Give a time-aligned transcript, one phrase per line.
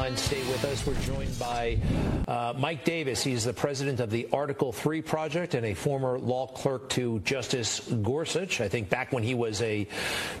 [0.00, 0.16] Caroline.
[0.16, 0.86] Stay with us.
[0.86, 1.78] We're joined by
[2.26, 3.22] uh, Mike Davis.
[3.22, 7.80] He's the president of the Article 3 Project and a former law clerk to Justice
[7.80, 8.62] Gorsuch.
[8.62, 9.86] I think back when he was a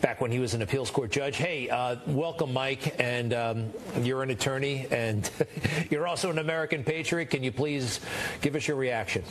[0.00, 1.36] back when he was an appeals court judge.
[1.36, 2.98] Hey, uh, welcome, Mike.
[2.98, 5.30] And um, you're an attorney and
[5.90, 7.26] you're also an American patriot.
[7.26, 8.00] Can you please
[8.40, 9.24] give us your reaction?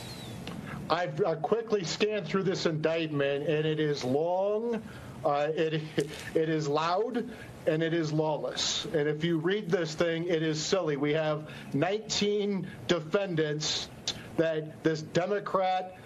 [0.88, 4.80] I've uh, quickly scanned through this indictment, and it is long.
[5.24, 5.82] Uh, it
[6.34, 7.28] it is loud
[7.66, 8.84] and it is lawless.
[8.86, 10.96] And if you read this thing, it is silly.
[10.96, 13.88] We have 19 defendants
[14.36, 15.96] that this Democrat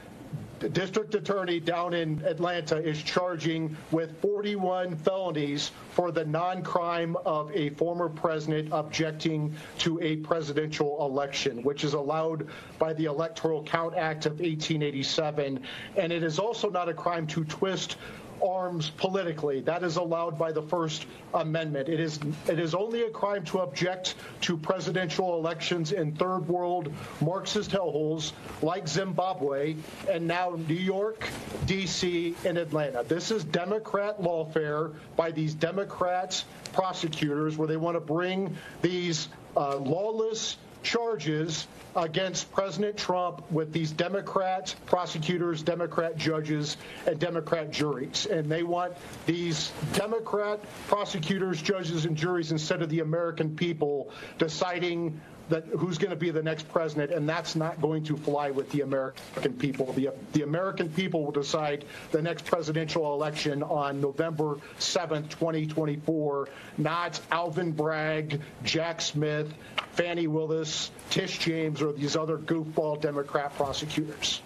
[0.72, 7.70] district attorney down in Atlanta is charging with 41 felonies for the non-crime of a
[7.70, 14.26] former president objecting to a presidential election, which is allowed by the Electoral Count Act
[14.26, 15.60] of 1887.
[15.96, 17.96] And it is also not a crime to twist
[18.44, 19.60] arms politically.
[19.60, 21.88] That is allowed by the First Amendment.
[21.88, 26.92] It is it is only a crime to object to presidential elections in third world
[27.20, 29.76] Marxist hellholes like Zimbabwe
[30.10, 31.28] and now New York,
[31.66, 33.02] D.C., and Atlanta.
[33.02, 39.76] This is Democrat lawfare by these Democrats prosecutors where they want to bring these uh,
[39.76, 46.76] lawless charges against President Trump with these Democrat prosecutors, Democrat judges,
[47.06, 48.26] and Democrat juries.
[48.26, 48.94] And they want
[49.26, 56.10] these Democrat prosecutors, judges, and juries instead of the American people deciding that who's going
[56.10, 59.92] to be the next president, and that's not going to fly with the American people.
[59.92, 67.20] The, the American people will decide the next presidential election on November 7th, 2024, not
[67.30, 69.52] Alvin Bragg, Jack Smith,
[69.92, 74.40] Fani Willis, Tish James, or these other goofball Democrat prosecutors.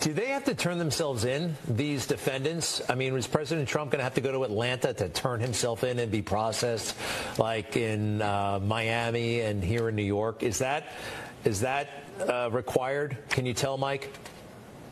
[0.00, 2.82] Do they have to turn themselves in, these defendants?
[2.88, 5.84] I mean, was President Trump going to have to go to Atlanta to turn himself
[5.84, 6.96] in and be processed
[7.38, 10.42] like in uh, Miami and here in New York?
[10.42, 10.88] Is that,
[11.44, 11.88] is that
[12.28, 13.16] uh, required?
[13.28, 14.12] Can you tell, Mike?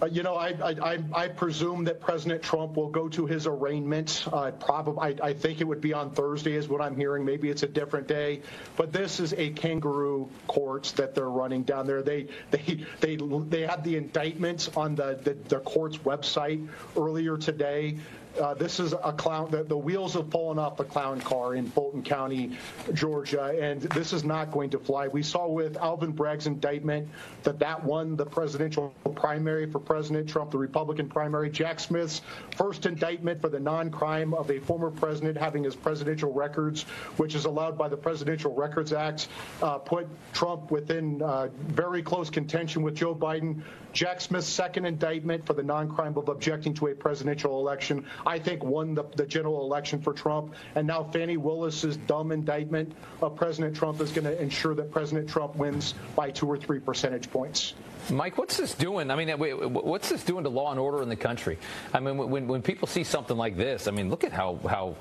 [0.03, 4.27] Uh, you know, I, I, I, presume that President Trump will go to his arraignment.
[4.31, 7.25] Uh, probably, I, I, think it would be on Thursday, is what I'm hearing.
[7.25, 8.43] Maybe it's a different day.
[8.77, 12.03] But this is a kangaroo courts that they're running down there.
[12.03, 16.67] They they they they had the indictments on the the, the court's website
[16.97, 17.99] earlier today.
[18.41, 19.51] Uh, this is a clown.
[19.51, 22.59] The, the, wheels have fallen off the clown car in Fulton County,
[22.93, 25.07] Georgia, and this is not going to fly.
[25.09, 27.09] We saw with Alvin Bragg's indictment
[27.45, 31.49] that that won the presidential primary for President Trump, the Republican primary.
[31.51, 32.23] Jack Smith's
[32.57, 36.83] first indictment for the non-crime of a former president having his presidential records,
[37.17, 39.29] which is allowed by the Presidential Records Act,
[39.63, 43.63] uh, put Trump within uh, very close contention with Joe Biden.
[43.93, 48.65] Jack Smith's second indictment for the non-crime of objecting to a presidential election, I think
[48.65, 50.55] won the, the general election for Trump.
[50.75, 52.93] And now Fani Willis's dumb indictment
[53.23, 56.81] of President Trump is going to ensure that President Trump wins by two or three
[56.81, 57.75] percentage points.
[58.11, 59.11] Mike, what's this doing?
[59.11, 61.59] I mean, what's this doing to law and order in the country?
[61.93, 64.97] I mean, when, when people see something like this, I mean, look at how, how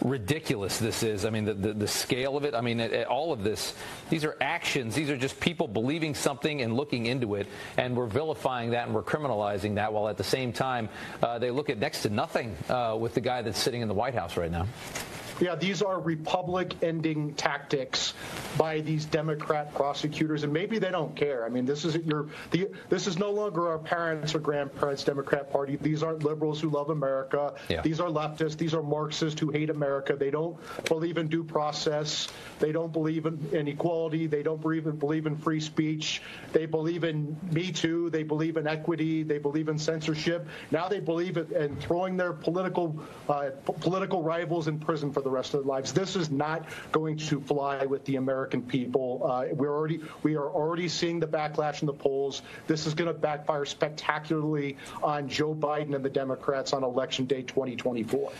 [0.00, 1.24] ridiculous this is.
[1.24, 2.54] I mean, the, the, the scale of it.
[2.54, 3.74] I mean, it, it, all of this.
[4.10, 4.94] These are actions.
[4.94, 7.46] These are just people believing something and looking into it,
[7.76, 9.92] and we're vilifying that and we're criminalizing that.
[9.92, 10.88] While at the same time,
[11.22, 13.94] uh, they look at next to nothing uh, with the guy that's sitting in the
[13.94, 14.66] White House right now.
[15.40, 18.14] Yeah, these are republic ending tactics
[18.56, 21.44] by these Democrat prosecutors, and maybe they don't care.
[21.44, 25.50] I mean, this is your the, this is no longer our parents or grandparents' Democrat
[25.50, 25.76] Party.
[25.76, 27.54] These aren't liberals who love America.
[27.68, 27.82] Yeah.
[27.82, 28.56] These are leftists.
[28.56, 30.14] These are Marxists who hate America.
[30.16, 32.28] They don't believe in due process.
[32.60, 34.26] They don't believe in, in equality.
[34.26, 36.22] They don't believe in, believe in free speech.
[36.52, 38.10] They believe in Me Too.
[38.10, 39.24] They believe in equity.
[39.24, 40.46] They believe in censorship.
[40.70, 45.30] Now they believe in throwing their political uh, p- political rivals in prison for the
[45.30, 45.92] rest of their lives.
[45.92, 49.22] This is not going to fly with the American people.
[49.24, 52.42] Uh, we're already we are already seeing the backlash in the polls.
[52.66, 57.42] This is going to backfire spectacularly on Joe Biden and the Democrats on election day
[57.42, 58.32] 2024.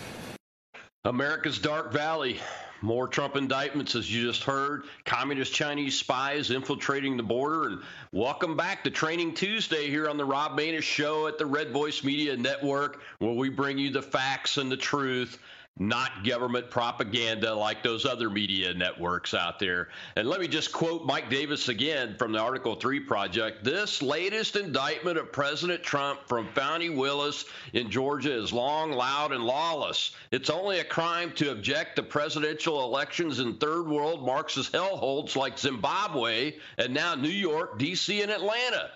[1.05, 2.41] America's Dark Valley.
[2.85, 4.85] More Trump indictments, as you just heard.
[5.07, 7.69] Communist Chinese spies infiltrating the border.
[7.69, 7.81] And
[8.13, 12.05] welcome back to Training Tuesday here on the Rob Maness Show at the Red Voice
[12.05, 15.39] Media Network, where we bring you the facts and the truth
[15.79, 19.89] not government propaganda like those other media networks out there.
[20.15, 23.65] And let me just quote Mike Davis again from the Article 3 Project.
[23.65, 29.43] This latest indictment of President Trump from Fani Willis in Georgia is long, loud, and
[29.43, 30.13] lawless.
[30.31, 35.59] It's only a crime to object to presidential elections in third world Marxist hellholes like
[35.59, 38.91] Zimbabwe and now New York, D.C., and Atlanta.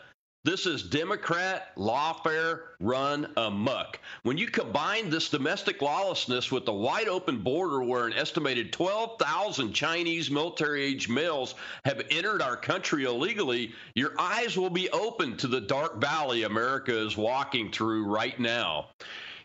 [0.48, 3.98] This is Democrat lawfare run amuck.
[4.22, 9.74] When you combine this domestic lawlessness with the wide open border where an estimated 12,000
[9.74, 11.54] Chinese military age males
[11.84, 16.98] have entered our country illegally, your eyes will be open to the dark valley America
[16.98, 18.86] is walking through right now.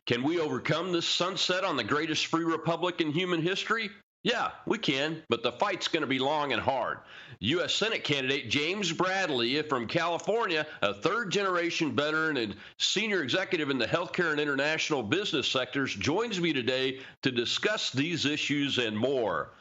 [0.05, 3.89] Can we overcome this sunset on the greatest free republic in human history?
[4.23, 6.99] Yeah, we can, but the fight's going to be long and hard.
[7.39, 7.75] U.S.
[7.75, 13.85] Senate candidate James Bradley from California, a third generation veteran and senior executive in the
[13.85, 19.51] healthcare and international business sectors, joins me today to discuss these issues and more.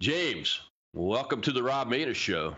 [0.00, 0.60] James,
[0.94, 2.56] welcome to the Rob Maness Show.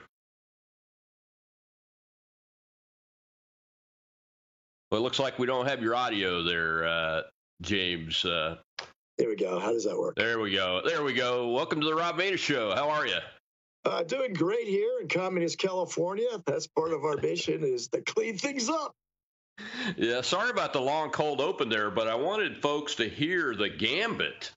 [4.93, 7.23] Well, it looks like we don't have your audio there, uh,
[7.61, 8.25] James.
[8.25, 8.59] Uh,
[9.19, 9.59] there we go.
[9.59, 10.17] How does that work?
[10.17, 10.81] There we go.
[10.85, 11.49] There we go.
[11.49, 12.75] Welcome to the Rob Maness Show.
[12.75, 13.19] How are you?
[13.85, 16.29] Uh, doing great here in communist California.
[16.47, 18.95] That's part of our mission is to clean things up.
[19.97, 23.69] Yeah, sorry about the long cold open there, but I wanted folks to hear the
[23.69, 24.51] gambit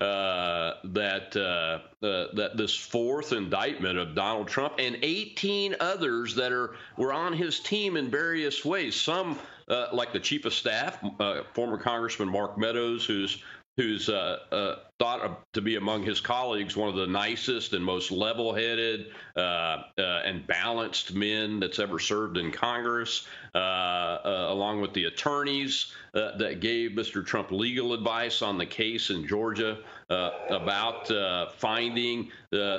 [0.00, 6.52] uh, that uh, uh, that this fourth indictment of Donald Trump and 18 others that
[6.52, 8.96] are were on his team in various ways.
[8.96, 13.42] Some, uh, like the chief of staff, uh, former Congressman Mark Meadows, who's
[13.80, 18.10] who's uh, uh, thought to be among his colleagues one of the nicest and most
[18.10, 19.06] level-headed
[19.36, 25.04] uh, uh and balanced men that's ever served in Congress, uh, uh, along with the
[25.06, 27.24] attorneys that gave Mr.
[27.24, 29.78] Trump legal advice on the case in Georgia
[30.10, 31.08] about
[31.56, 32.30] finding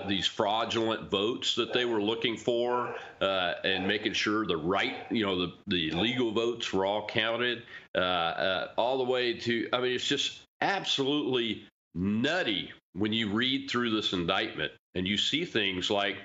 [0.08, 5.40] these fraudulent votes that they were looking for and making sure the right, you know,
[5.40, 7.64] the, the legal votes were all counted,
[7.96, 14.14] all the way to, I mean, it's just absolutely nutty when you read through this
[14.14, 16.18] indictment and you see things like,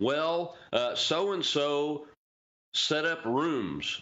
[0.00, 0.56] well,
[0.94, 2.06] so and so
[2.74, 4.00] set up rooms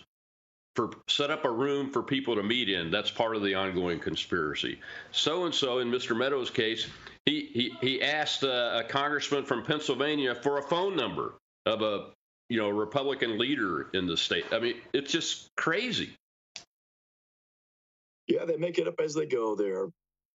[0.74, 2.90] for set up a room for people to meet in.
[2.90, 4.80] That's part of the ongoing conspiracy.
[5.10, 6.16] So and so, in Mr.
[6.16, 6.86] Meadows' case,
[7.26, 11.34] he he he asked a, a congressman from Pennsylvania for a phone number
[11.66, 12.10] of a
[12.48, 14.46] you know Republican leader in the state.
[14.52, 16.14] I mean, it's just crazy.
[18.32, 19.88] Yeah, they make it up as they go there.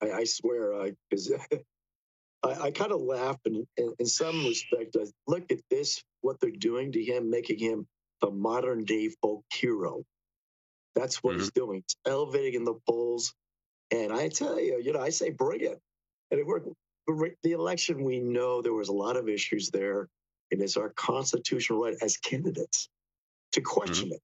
[0.03, 4.95] I, I swear, because I, I, I kind of laugh and in, in some respect,
[4.99, 7.87] I look at this, what they're doing to him, making him
[8.21, 10.03] the modern day folk hero.
[10.95, 11.39] That's what mm-hmm.
[11.39, 11.79] he's doing.
[11.79, 13.33] It's elevating in the polls.
[13.89, 15.79] And I tell you, you know, I say bring it.
[16.29, 16.67] And it worked.
[17.07, 20.07] The election, we know there was a lot of issues there.
[20.51, 22.89] And it's our constitutional right as candidates
[23.53, 24.15] to question mm-hmm.
[24.15, 24.21] it.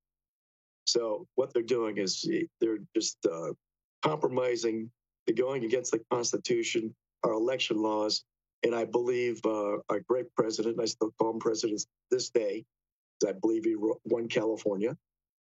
[0.85, 2.27] So what they're doing is
[2.59, 3.53] they're just uh,
[4.03, 4.89] compromising,
[5.25, 6.93] they're going against the Constitution,
[7.23, 8.23] our election laws,
[8.63, 12.65] and I believe uh, our great president, I still call him president this day,
[13.27, 14.97] I believe he won California.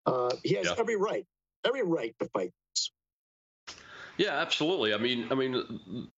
[0.06, 0.74] Uh, he has yeah.
[0.78, 1.26] every right,
[1.66, 2.90] every right to fight this.
[4.16, 4.94] Yeah, absolutely.
[4.94, 5.52] I mean, I mean,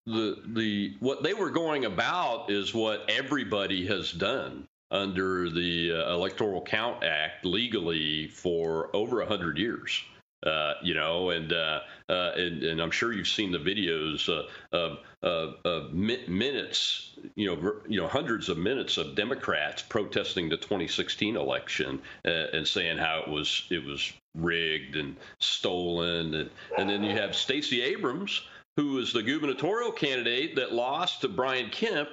[0.05, 6.13] the the what they were going about is what everybody has done under the uh,
[6.13, 10.03] Electoral Count Act legally for over a hundred years.
[10.43, 14.47] Uh, you know, and, uh, uh, and, and I'm sure you've seen the videos uh,
[14.75, 20.49] of, of, of mi- minutes, you know, you know, hundreds of minutes of Democrats protesting
[20.49, 26.49] the 2016 election uh, and saying how it was it was rigged and stolen, and,
[26.75, 28.41] and then you have Stacey Abrams,
[28.77, 32.09] who is the gubernatorial candidate that lost to Brian Kemp,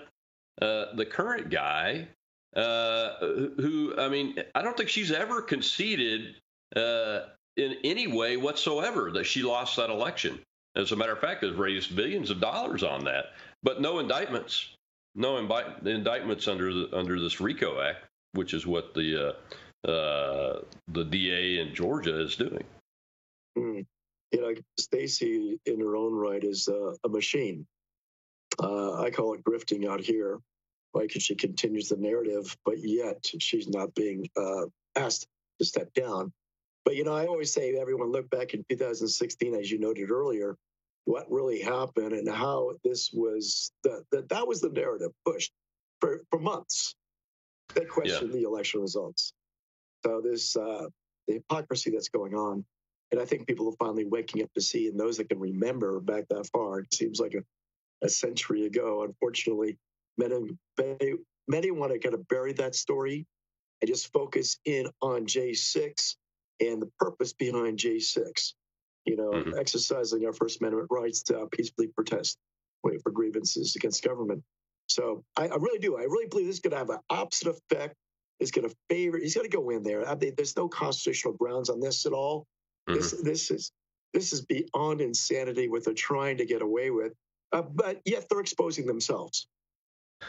[0.61, 2.08] the current guy,
[2.57, 6.37] uh, who, I mean, I don't think she's ever conceded
[6.75, 7.21] uh,
[7.57, 10.40] in any way whatsoever that she lost that election.
[10.76, 14.75] As a matter of fact, has raised billions of dollars on that, but no indictments,
[15.14, 20.61] no imbi- indictments under the, under this RICO Act, which is what the uh, uh,
[20.88, 22.64] the DA in Georgia is doing.
[23.57, 23.87] Mm.
[24.33, 27.67] You know, Stacey, in her own right, is uh, a machine.
[28.62, 30.38] Uh, I call it grifting out here
[31.07, 35.26] Because she continues the narrative, but yet she's not being uh, asked
[35.59, 36.33] to step down.
[36.85, 40.57] But you know, I always say, everyone look back in 2016, as you noted earlier,
[41.05, 45.52] what really happened and how this was the, the that was the narrative pushed
[46.00, 46.95] for, for months.
[47.75, 48.40] They questioned yeah.
[48.40, 49.33] the election results.
[50.05, 50.87] So this uh,
[51.26, 52.64] the hypocrisy that's going on,
[53.11, 56.00] and I think people are finally waking up to see, and those that can remember
[56.00, 59.02] back that far, it seems like a, a century ago.
[59.02, 59.78] Unfortunately,
[60.18, 60.34] Many,
[60.78, 61.14] many,
[61.46, 63.26] many want to kind of bury that story
[63.80, 66.16] and just focus in on J6
[66.60, 68.52] and the purpose behind J6.
[69.04, 69.58] You know, mm-hmm.
[69.58, 72.37] exercising our First Amendment rights to peacefully protest
[73.02, 74.42] for grievances against government.
[74.87, 75.96] So I, I, really do.
[75.96, 77.94] I really believe this is going to have an opposite effect
[78.40, 79.18] It's going to favor.
[79.18, 80.08] He's going to go in there.
[80.08, 82.46] I mean, there's no constitutional grounds on this at all.
[82.88, 82.98] Mm-hmm.
[82.98, 83.72] This this is
[84.14, 87.12] this is beyond insanity what they're trying to get away with,
[87.52, 89.46] uh, but yet they're exposing themselves.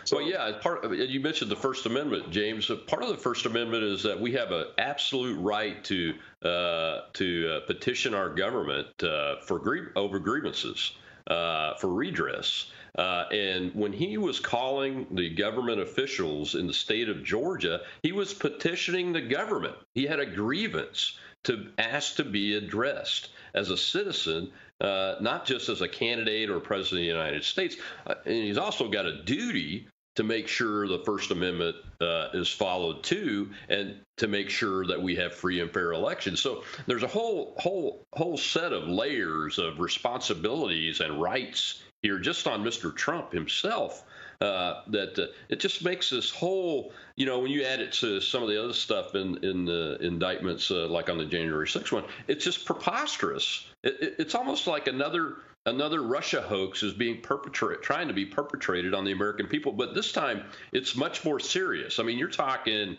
[0.03, 2.71] So, well, yeah, part of, you mentioned the First Amendment, James.
[2.87, 7.51] Part of the First Amendment is that we have an absolute right to uh, to
[7.51, 10.93] uh, petition our government uh, for grie- over grievances,
[11.27, 12.71] uh, for redress.
[12.97, 18.11] Uh, and when he was calling the government officials in the state of Georgia, he
[18.11, 19.75] was petitioning the government.
[19.93, 25.69] He had a grievance to ask to be addressed as a citizen, uh, not just
[25.69, 27.75] as a candidate or president of the United States.
[28.05, 32.49] Uh, and he's also got a duty to make sure the First Amendment uh, is
[32.49, 36.41] followed too, and to make sure that we have free and fair elections.
[36.41, 42.47] So there's a whole whole whole set of layers of responsibilities and rights here, just
[42.47, 42.93] on Mr.
[42.93, 44.03] Trump himself.
[44.41, 48.21] Uh, that uh, it just makes this whole, you know, when you add it to
[48.21, 51.91] some of the other stuff in in the indictments, uh, like on the January 6th
[51.91, 53.65] one, it's just preposterous.
[53.83, 58.25] It, it, it's almost like another another Russia hoax is being perpetrated, trying to be
[58.25, 59.73] perpetrated on the American people.
[59.73, 61.99] But this time, it's much more serious.
[61.99, 62.95] I mean, you're talking.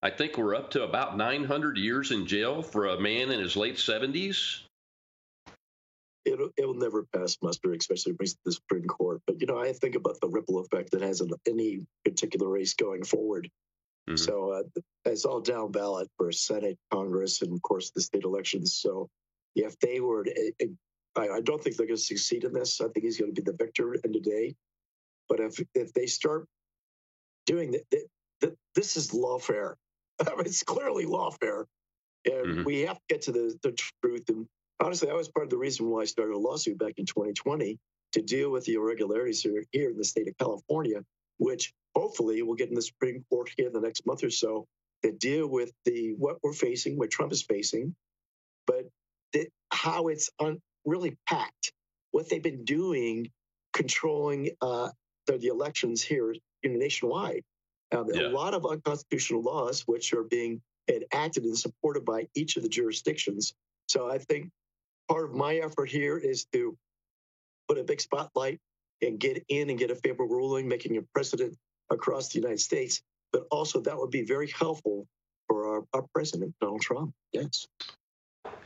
[0.00, 3.56] I think we're up to about 900 years in jail for a man in his
[3.56, 4.63] late 70s
[6.24, 9.20] it'll, it'll never pass muster, especially if the Supreme Court.
[9.26, 12.74] But, you know, I think about the ripple effect that has in any particular race
[12.74, 13.50] going forward.
[14.08, 14.16] Mm-hmm.
[14.16, 18.76] So uh, it's all down ballot for Senate, Congress, and of course the state elections.
[18.76, 19.08] So
[19.54, 20.70] if they were, to, it,
[21.16, 22.80] I, I, don't think they're going to succeed in this.
[22.80, 24.54] I think he's going to be the victor in the day.
[25.28, 26.46] But if if they start
[27.46, 29.74] doing that, this is lawfare.
[30.20, 31.64] it's clearly lawfare,
[32.26, 32.64] and mm-hmm.
[32.64, 34.28] we have to get to the the truth.
[34.28, 34.46] And
[34.80, 37.78] honestly, that was part of the reason why I started a lawsuit back in 2020
[38.12, 41.02] to deal with the irregularities here, here in the state of California,
[41.38, 44.66] which hopefully we'll get in the Supreme Court here in the next month or so
[45.02, 47.94] that deal with the what we're facing, what Trump is facing,
[48.66, 48.84] but
[49.32, 51.72] the, how it's un, really packed,
[52.12, 53.30] what they've been doing,
[53.72, 54.90] controlling uh,
[55.26, 57.42] the, the, elections here you know, nationwide.
[57.92, 58.28] Um, yeah.
[58.28, 62.68] A lot of unconstitutional laws, which are being enacted and supported by each of the
[62.68, 63.52] jurisdictions.
[63.88, 64.50] So I think
[65.08, 66.76] part of my effort here is to
[67.68, 68.60] put a big spotlight
[69.02, 71.56] and get in and get a favorable ruling, making a precedent
[71.90, 73.02] across the United States.
[73.32, 75.06] But also, that would be very helpful
[75.48, 77.12] for our, our president, Donald Trump.
[77.32, 77.66] Yes.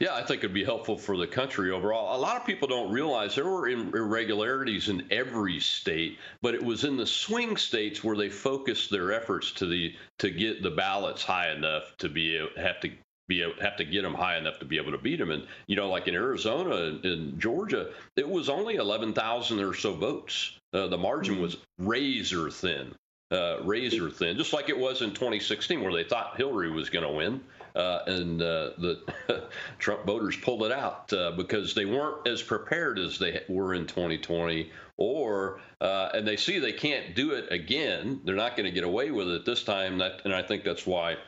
[0.00, 2.16] Yeah, I think it'd be helpful for the country overall.
[2.16, 6.84] A lot of people don't realize there were irregularities in every state, but it was
[6.84, 11.22] in the swing states where they focused their efforts to the to get the ballots
[11.22, 12.90] high enough to be have to
[13.28, 15.30] be able, have to get them high enough to be able to beat them.
[15.30, 19.94] And you know, like in Arizona and in Georgia, it was only 11,000 or so
[19.94, 20.58] votes.
[20.72, 21.42] Uh, the margin mm-hmm.
[21.42, 22.94] was razor thin,
[23.30, 27.06] uh, razor thin, just like it was in 2016, where they thought Hillary was going
[27.06, 27.40] to win.
[27.76, 28.98] Uh, and uh, the
[29.78, 33.86] Trump voters pulled it out uh, because they weren't as prepared as they were in
[33.86, 38.20] 2020, or uh, and they see they can't do it again.
[38.24, 39.98] They're not going to get away with it this time.
[39.98, 41.18] That, and I think that's why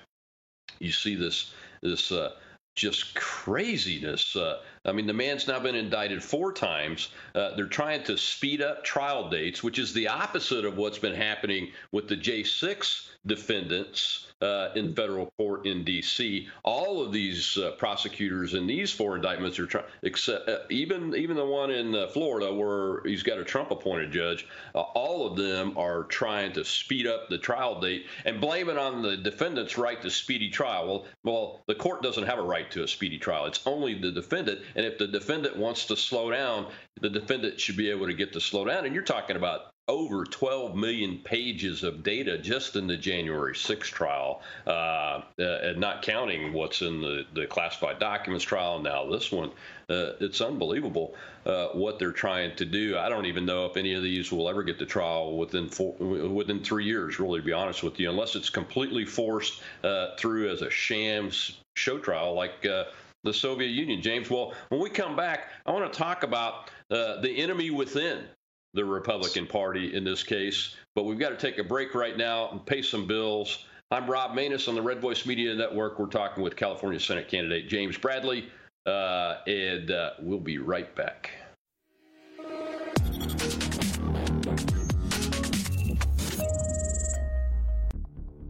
[0.81, 1.53] you see this
[1.83, 2.33] this uh,
[2.77, 4.37] just craziness.
[4.37, 7.11] Uh, I mean, the man's now been indicted four times.
[7.35, 11.15] Uh, they're trying to speed up trial dates, which is the opposite of what's been
[11.15, 16.49] happening with the J6 defendants uh, in federal court in D.C.
[16.65, 21.37] All of these uh, prosecutors in these four indictments are trying, except uh, even even
[21.37, 24.47] the one in uh, Florida where he's got a Trump-appointed judge.
[24.75, 28.79] Uh, all of them are trying to speed up the trial date and blame it
[28.79, 30.87] on the defendant's right to speedy trial.
[31.25, 33.47] Well, well, the court doesn't have a right to a speedy trial.
[33.47, 36.67] It's only the defendant, and if the defendant wants to slow down,
[37.01, 38.85] the defendant should be able to get to slow down.
[38.85, 43.83] And you're talking about over 12 million pages of data just in the January 6th
[43.83, 48.79] trial, uh, uh, and not counting what's in the, the classified documents trial.
[48.79, 49.51] Now this one,
[49.89, 52.97] uh, it's unbelievable uh, what they're trying to do.
[52.97, 55.95] I don't even know if any of these will ever get to trial within four,
[55.95, 57.19] within three years.
[57.19, 61.31] Really, to be honest with you, unless it's completely forced uh, through as a sham
[61.75, 62.85] show trial like uh,
[63.25, 64.31] the Soviet Union, James.
[64.31, 68.25] Well, when we come back, I want to talk about the enemy within
[68.75, 70.77] the Republican Party in this case.
[70.95, 73.65] But we've got to take a break right now and pay some bills.
[73.91, 75.99] I'm Rob Maness on the Red Voice Media Network.
[75.99, 78.49] We're talking with California Senate candidate James Bradley,
[78.87, 81.31] uh, and uh, we'll be right back.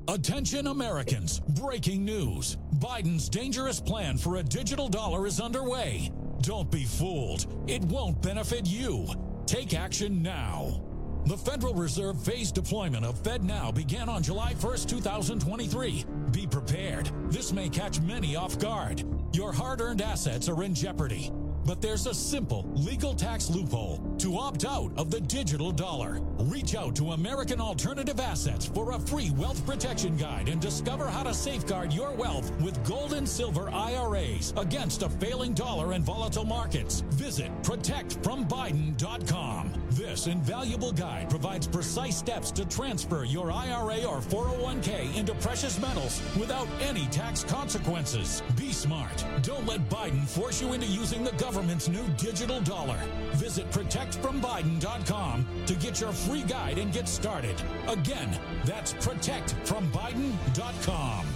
[0.09, 2.59] Attention Americans, breaking news.
[2.81, 6.11] Biden's dangerous plan for a digital dollar is underway.
[6.43, 7.47] Don't be fooled.
[7.69, 9.07] It won't benefit you.
[9.50, 10.80] Take action now.
[11.26, 16.04] The Federal Reserve phased deployment of FedNow began on July 1st, 2023.
[16.30, 17.11] Be prepared.
[17.30, 19.02] This may catch many off guard.
[19.33, 21.33] Your hard earned assets are in jeopardy.
[21.66, 26.21] But there's a simple legal tax loophole to opt out of the digital dollar.
[26.41, 31.23] Reach out to American Alternative Assets for a free wealth protection guide and discover how
[31.23, 36.45] to safeguard your wealth with gold and silver IRAs against a failing dollar and volatile
[36.45, 37.00] markets.
[37.12, 39.73] Visit protectfrombiden.com.
[39.91, 46.21] This invaluable guide provides precise steps to transfer your IRA or 401k into precious metals
[46.39, 48.43] without any tax consequences.
[48.57, 49.25] Be smart.
[49.43, 52.99] Don't let Biden force you into using the government's new digital dollar.
[53.35, 53.71] Visit
[54.11, 57.61] protectfrombiden.com to get your free guide and get started.
[57.88, 61.26] Again, that's protectfrombiden.com.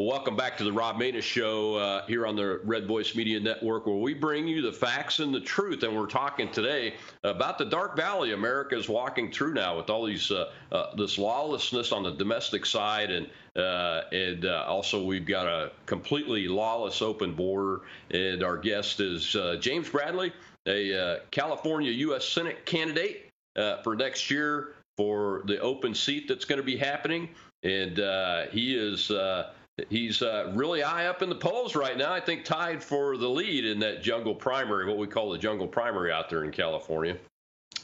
[0.00, 3.38] Well, welcome back to the Rob Maness Show uh, here on the Red Voice Media
[3.38, 5.82] Network, where we bring you the facts and the truth.
[5.82, 10.06] And we're talking today about the dark valley America is walking through now with all
[10.06, 15.26] these uh, uh, this lawlessness on the domestic side, and uh, and uh, also we've
[15.26, 17.82] got a completely lawless open border.
[18.10, 20.32] And our guest is uh, James Bradley,
[20.66, 22.26] a California U.S.
[22.26, 23.28] Senate candidate
[23.84, 27.28] for next year for the open seat that's going to be happening,
[27.64, 27.98] and
[28.50, 29.12] he is.
[29.88, 32.12] He's uh, really high up in the polls right now.
[32.12, 35.66] I think tied for the lead in that jungle primary, what we call the jungle
[35.66, 37.16] primary out there in California.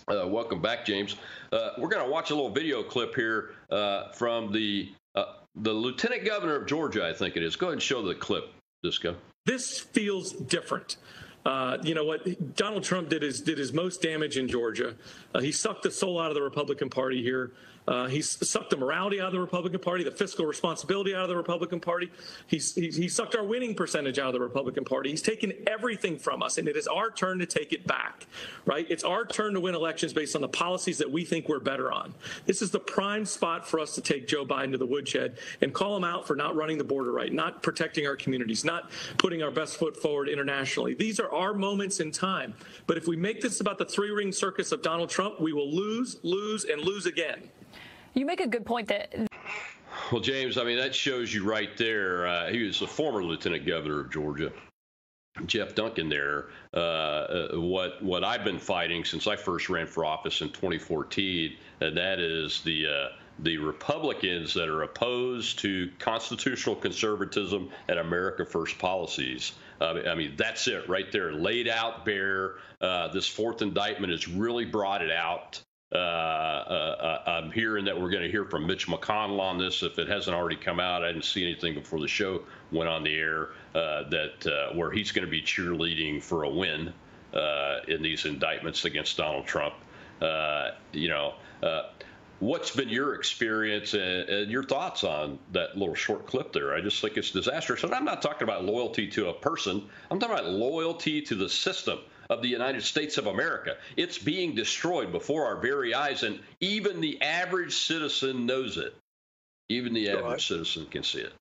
[0.09, 1.17] Uh, welcome back, James.
[1.53, 5.25] Uh, we're going to watch a little video clip here uh, from the uh,
[5.57, 7.57] the lieutenant governor of Georgia, I think it is.
[7.57, 9.17] Go ahead and show the clip, Disco.
[9.47, 10.97] This feels different.
[11.47, 12.57] Uh, you know what?
[12.57, 14.97] Donald Trump did his did his most damage in Georgia.
[15.37, 17.53] Uh, he sucked the soul out of the Republican Party here.
[17.89, 21.29] Uh, he's sucked the morality out of the Republican Party, the fiscal responsibility out of
[21.29, 22.11] the Republican Party.
[22.47, 25.11] He's, he's, he sucked our winning percentage out of the Republican Party.
[25.11, 28.27] He's taken everything from us, and it is our turn to take it back,
[28.65, 28.87] right?
[28.91, 31.93] It's our turn to win elections based on the policies that we think we're better
[31.93, 32.13] on.
[32.47, 35.73] This is the prime spot for us to take Joe Biden to the woodshed and
[35.73, 39.43] call him out for not running the border right, not protecting our communities, not putting
[39.43, 40.95] our best foot forward internationally.
[40.95, 42.55] These are our moments in time.
[42.89, 45.71] But if we make this about the three ring circus of Donald Trump, we will
[45.71, 47.49] lose, lose, and lose again.
[48.15, 49.15] You make a good point that.
[50.11, 52.27] Well, James, I mean, that shows you right there.
[52.27, 54.53] Uh, he was a former lieutenant governor of Georgia.
[55.45, 60.05] Jeff Duncan there, uh, uh, what what I've been fighting since I first ran for
[60.05, 63.09] office in 2014, and that is the uh,
[63.41, 69.53] the Republicans that are opposed to constitutional conservatism and America First policies.
[69.81, 72.57] Uh, I mean, that's it right there, laid out bare.
[72.81, 75.63] Uh, this fourth indictment has really brought it out.
[75.93, 79.83] Uh, uh, uh, I'm hearing that we're going to hear from Mitch McConnell on this.
[79.83, 83.05] If it hasn't already come out, I didn't see anything before the show went on
[83.05, 86.93] the air that where he's going to be cheerleading for a win
[87.89, 89.75] in these indictments against Donald Trump.
[90.93, 91.35] you know,
[92.41, 96.75] what's been your experience and, and, your thoughts on that little short clip there?
[96.75, 97.85] I just think it's disastrous.
[97.85, 99.89] And I'm not talking about loyalty to a person.
[100.11, 103.77] I'm talking about loyalty to the system of the United States of America.
[103.97, 108.95] It's being destroyed before our very eyes, and even the average citizen knows it.
[109.69, 111.33] Even the average I, citizen can see it.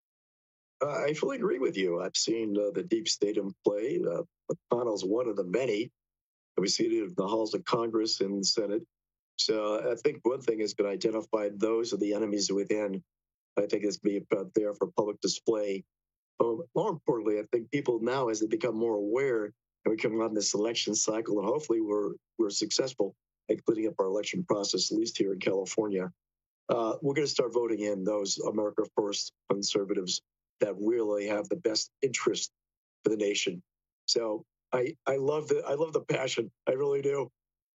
[0.82, 2.02] I fully agree with you.
[2.02, 4.02] I've seen uh, the deep state in play.
[4.06, 5.92] Uh, McConnell's one of the many.
[6.58, 8.84] We see it in the halls of Congress and the Senate.
[9.38, 13.04] So I think one thing is going to identify those are the enemies within.
[13.58, 15.84] I think it's be about there for public display.
[16.40, 20.20] But more importantly, I think people now, as they become more aware, and we come
[20.22, 23.16] on this election cycle, and hopefully we're we're successful
[23.50, 26.12] at cleaning up our election process, at least here in California.
[26.68, 30.22] Uh, we're going to start voting in those America First conservatives
[30.60, 32.52] that really have the best interest
[33.04, 33.62] for the nation.
[34.08, 34.44] So
[34.74, 36.52] I I love the I love the passion.
[36.68, 37.32] I really do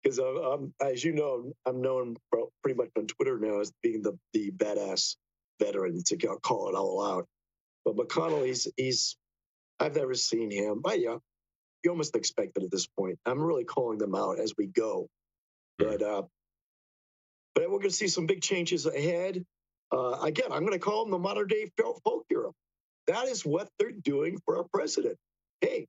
[0.07, 2.17] because I'm, as you know, I'm known
[2.63, 5.17] pretty much on Twitter now as being the the badass
[5.61, 7.27] veteran to call it all out.
[7.85, 9.17] But McConnell, he's he's
[9.81, 10.81] I've never seen him.
[10.81, 11.17] But yeah,
[11.83, 13.19] you almost expect it at this point.
[13.27, 15.09] I'm really calling them out as we go.
[15.79, 16.23] But uh,
[17.57, 19.45] but we're going to see some big changes ahead.
[19.93, 22.53] Uh, again, I'm going to call them the modern day folk hero.
[23.09, 25.17] That is what they're doing for our president.
[25.61, 25.87] Hey,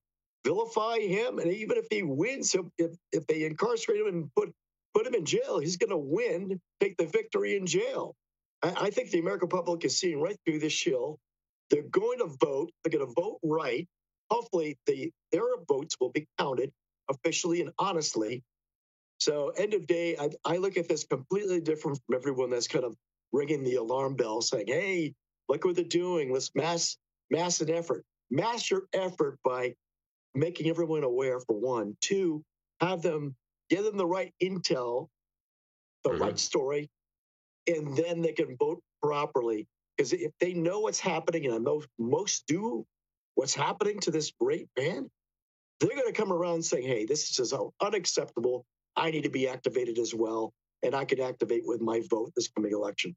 [0.48, 4.54] vilify him, and even if he wins, if if they incarcerate him and put
[4.94, 8.16] put him in jail, he's going to win, take the victory in jail.
[8.64, 11.20] I, I think the American public is seeing right through this shill.
[11.70, 12.72] They're going to vote.
[12.84, 13.88] They're going to vote right.
[14.32, 16.72] Hopefully, the their votes will be counted
[17.10, 18.44] officially and honestly.
[19.20, 22.86] So, end of day, I, I look at this completely different from everyone that's kind
[22.86, 22.96] of
[23.34, 25.14] ringing the alarm bell, saying, "Hey,
[25.50, 26.32] look what they're doing.
[26.32, 26.98] Let's mass
[27.30, 28.04] mass an effort.
[28.30, 29.74] Mass your effort by
[30.36, 31.96] making everyone aware, for one.
[32.02, 32.44] Two,
[32.80, 33.36] have them
[33.70, 35.08] give them the right intel,
[36.04, 36.22] the mm-hmm.
[36.22, 36.90] right story,
[37.68, 39.68] and then they can vote properly.
[39.96, 42.86] Because if they know what's happening, and I know most do,
[43.36, 45.10] what's happening to this great man,
[45.80, 48.66] they're going to come around saying, hey, this is unacceptable.
[48.96, 50.54] I need to be activated as well.
[50.84, 53.16] And I can activate with my vote this coming election.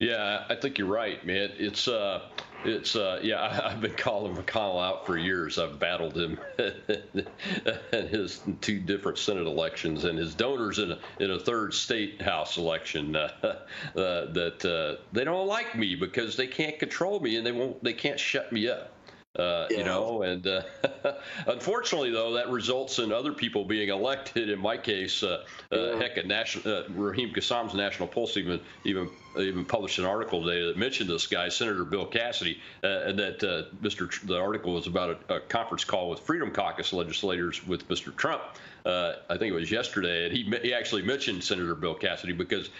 [0.00, 1.50] Yeah, I think you're right, man.
[1.56, 2.28] It's uh,
[2.64, 3.40] it's uh, yeah.
[3.64, 5.58] I, have been calling McConnell out for years.
[5.58, 11.30] I've battled him in his two different Senate elections and his donors in a, in
[11.30, 13.16] a third state House election.
[13.16, 13.56] Uh, uh,
[13.94, 17.82] that uh, they don't like me because they can't control me and they won't.
[17.82, 18.92] They can't shut me up.
[19.38, 19.78] Uh, yeah.
[19.78, 20.62] You know, and uh,
[21.46, 24.50] unfortunately, though, that results in other people being elected.
[24.50, 25.96] In my case, uh, uh yeah.
[25.96, 30.66] heck, a national uh, Raheem Kassam's National Pulse even even even published an article today
[30.66, 33.38] that mentioned this guy, Senator Bill Cassidy, and that
[33.80, 34.10] Mr.
[34.10, 38.14] Tr- the article was about a, a, conference call with Freedom Caucus legislators with Mr.
[38.16, 38.42] Trump.
[38.88, 42.70] I think it was yesterday, and he he actually mentioned Senator Bill Cassidy because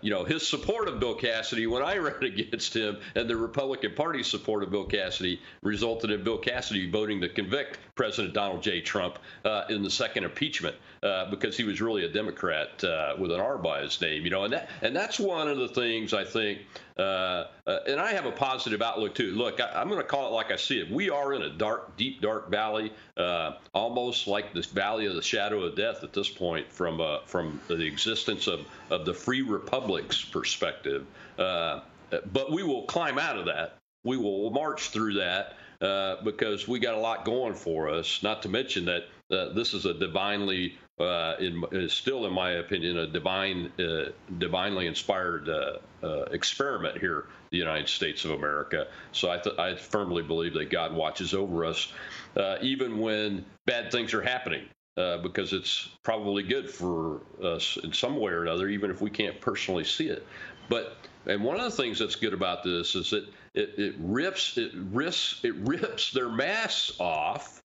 [0.00, 3.94] you know his support of Bill Cassidy when I ran against him, and the Republican
[3.94, 8.80] Party's support of Bill Cassidy resulted in Bill Cassidy voting to convict President Donald J.
[8.80, 13.30] Trump uh, in the second impeachment uh, because he was really a Democrat uh, with
[13.30, 16.14] an R by his name, you know, and that and that's one of the things
[16.14, 16.60] I think.
[16.98, 19.32] Uh, uh, and I have a positive outlook too.
[19.32, 20.90] Look, I, am going to call it like I see it.
[20.90, 25.22] We are in a dark, deep, dark valley, uh, almost like this valley of the
[25.22, 30.24] shadow of death at this point, from from the existence of of the free republic's
[30.24, 31.06] perspective.
[31.36, 33.76] but we will climb out of that.
[34.04, 38.22] We will march through that uh, because we got a lot going for us.
[38.22, 42.52] Not to mention that uh, this is a divinely, uh, in, is still in my
[42.52, 45.78] opinion, a divine, uh, divinely inspired uh,
[46.30, 48.86] experiment here, the United States of America.
[49.12, 51.92] So I, th- I firmly believe that God watches over us,
[52.60, 54.68] even when bad things are happening.
[54.94, 59.40] because it's probably good for us in some way or another, even if we can't
[59.40, 60.24] personally see it.
[60.68, 64.58] But and one of the things that's good about this is that it, it rips
[64.58, 67.62] it risks it rips their masks off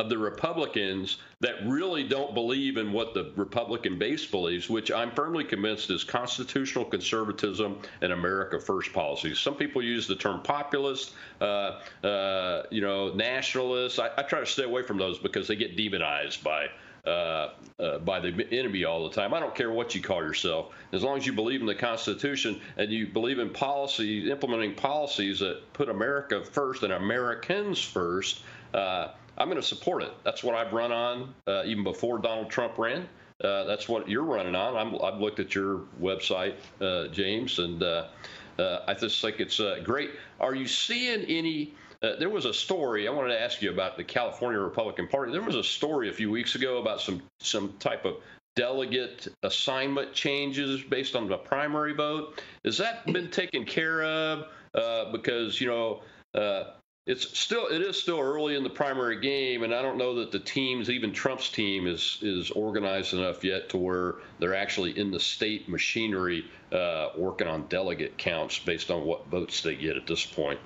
[0.00, 5.10] of the Republicans that really don't believe in what the Republican base believes, which I'm
[5.10, 9.38] firmly convinced is constitutional conservatism and America First policies.
[9.38, 14.00] Some people use the term populist, uh, uh, you know, nationalist.
[14.00, 16.68] I, I, try to stay away from those because they get demonized by
[17.06, 19.34] uh, uh, by the enemy all the time.
[19.34, 22.60] I don't care what you call yourself, as long as you believe in the Constitution
[22.78, 28.40] and you believe in policy, implementing policies that put America first and Americans first.
[28.72, 29.08] Uh,
[29.40, 30.12] I'm going to support it.
[30.22, 33.08] That's what I've run on uh, even before Donald Trump ran.
[33.42, 34.76] Uh, that's what you're running on.
[34.76, 36.56] i have looked at your website,
[37.10, 40.10] James, and I just think it's great.
[40.40, 41.72] Are you seeing any?
[42.02, 45.32] Uh, there was a story I wanted to ask you about the California Republican Party.
[45.32, 48.16] There was a story a few weeks ago about some some type of
[48.56, 52.42] delegate assignment changes based on the primary vote.
[52.64, 54.44] Has that been taken care of?
[54.74, 56.02] Uh, because you know.
[57.10, 60.30] It's still it is still early in the primary game, and I don't know that
[60.30, 65.10] the teams, even Trump's team, is is organized enough yet to where they're actually in
[65.10, 70.06] the state machinery uh, working on delegate counts based on what votes they get at
[70.06, 70.60] this point.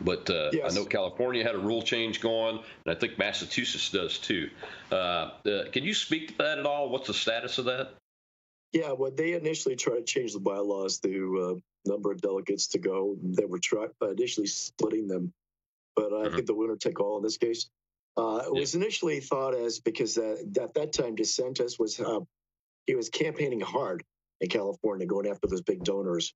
[0.00, 0.72] But uh, yes.
[0.72, 4.48] I know California had a rule change going, and I think Massachusetts does too.
[4.90, 6.88] Uh, uh, can you speak to that at all?
[6.88, 7.94] What's the status of that?
[8.72, 12.78] Yeah, well, they initially tried to change the bylaws to uh, number of delegates to
[12.78, 15.32] go, they were try- initially splitting them
[15.96, 16.34] but I mm-hmm.
[16.34, 17.68] think the winner take all in this case.
[18.16, 18.60] Uh, it yeah.
[18.60, 22.20] was initially thought as because uh, at that time DeSantis was uh,
[22.86, 24.04] he was campaigning hard
[24.40, 26.32] in California, going after those big donors.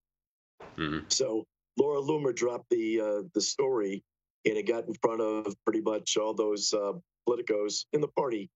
[0.76, 1.04] Mm-hmm.
[1.08, 1.46] So
[1.78, 4.02] Laura Loomer dropped the uh, the story,
[4.44, 6.92] and it got in front of pretty much all those uh,
[7.28, 8.50] politicos in the party,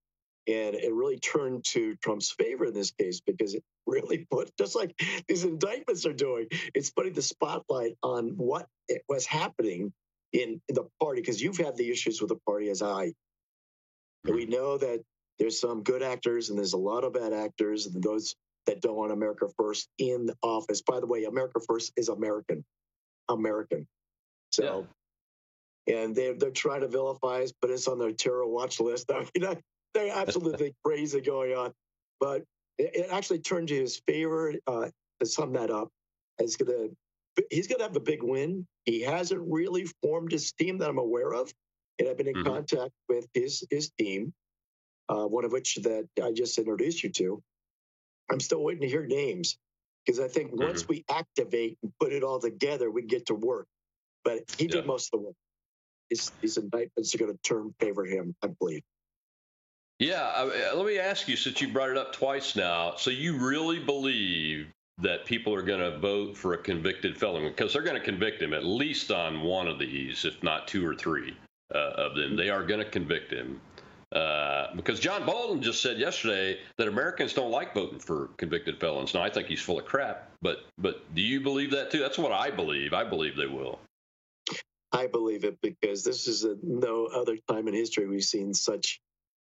[0.48, 4.74] and it really turned to Trump's favor in this case because it really put just
[4.74, 8.66] like these indictments are doing, it's putting the spotlight on what
[9.08, 9.92] was happening
[10.32, 13.12] in, the party because you've had the issues with the party as I.
[14.24, 15.02] And we know that
[15.38, 18.34] there's some good actors and there's a lot of bad actors and those
[18.66, 20.82] that don't want America first in office.
[20.82, 22.64] By the way, America first is American,
[23.28, 23.86] American.
[24.52, 24.86] So,
[25.86, 25.96] yeah.
[25.96, 29.10] and they're they're trying to vilify us, put us on their terror watch list.
[29.12, 29.56] I mean,
[29.94, 31.72] they're absolutely crazy going on.
[32.20, 32.44] But
[32.78, 34.88] it, it, actually turned to his favor uh,
[35.20, 35.88] to sum that up.
[36.38, 36.96] Going to
[37.50, 38.66] he's going to have a big win.
[38.84, 41.52] He hasn't really formed his team that I'm aware of,
[41.98, 42.48] and I've been in mm-hmm.
[42.48, 44.32] contact with his his team,
[45.08, 47.42] uh, one of which that I just introduced you to.
[48.30, 49.58] I'm still waiting to hear names
[50.04, 50.64] because I think mm-hmm.
[50.64, 53.66] once we activate and put it all together, we get to work.
[54.24, 54.72] But he yeah.
[54.72, 55.36] did most of the work.
[56.10, 58.82] His, his indictments are going to turn favor him, I believe.
[59.98, 62.94] Yeah, I, let me ask you since you brought it up twice now.
[62.96, 64.66] So you really believe
[64.98, 68.42] that people are going to vote for a convicted felon because they're going to convict
[68.42, 71.36] him at least on one of these, if not two or three
[71.74, 72.36] uh, of them.
[72.36, 73.60] They are going to convict him.
[74.14, 79.14] Uh, because John Bolton just said yesterday that Americans don't like voting for convicted felons.
[79.14, 81.98] Now I think he's full of crap, but but do you believe that too?
[81.98, 82.92] That's what I believe.
[82.92, 83.80] I believe they will.
[84.92, 89.00] I believe it because this is a, no other time in history we've seen such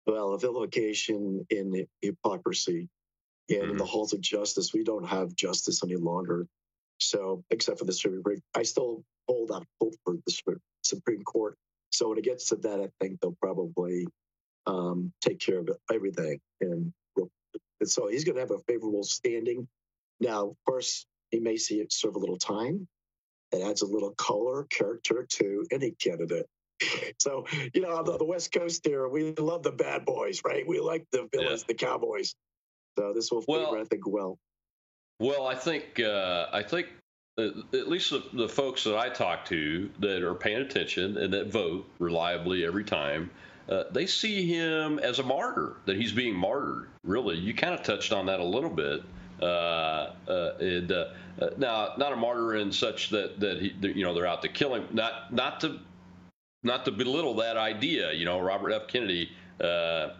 [0.06, 2.88] well vilification in hypocrisy
[3.48, 3.70] and mm-hmm.
[3.72, 6.46] in the halls of justice, we don't have justice any longer.
[7.00, 11.56] So, except for the Supreme Court, I still hold out hope for the Supreme Court.
[11.90, 14.06] So, when it gets to that, I think they'll probably
[14.66, 16.40] um, take care of everything.
[16.60, 16.92] And,
[17.80, 19.68] and so he's going to have a favorable standing.
[20.20, 22.86] Now, of course, he may see it serve a little time.
[23.52, 26.46] It adds a little color, character to any candidate.
[27.18, 30.66] So, you know, on the, West Coast here, we love the bad boys, right?
[30.66, 31.66] We like the villains, yeah.
[31.68, 32.34] the cowboys.
[32.98, 34.38] So this will favor, well, I think, well.
[35.20, 36.88] Well, I think uh, I think
[37.38, 41.32] uh, at least the, the, folks that I talk to that are paying attention and
[41.32, 43.30] that vote reliably every time,
[43.68, 45.74] uh, they see him as a martyr.
[45.86, 46.88] That he's being martyred.
[47.02, 49.02] Really, you kind of touched on that a little bit.
[49.40, 51.06] Uh, uh, and uh,
[51.56, 54.74] now, not a martyr in such that that he, you know, they're out to kill
[54.74, 54.86] him.
[54.92, 55.80] Not not to
[56.62, 58.12] not to belittle that idea.
[58.12, 58.86] You know, Robert F.
[58.86, 60.10] Kennedy uh, uh,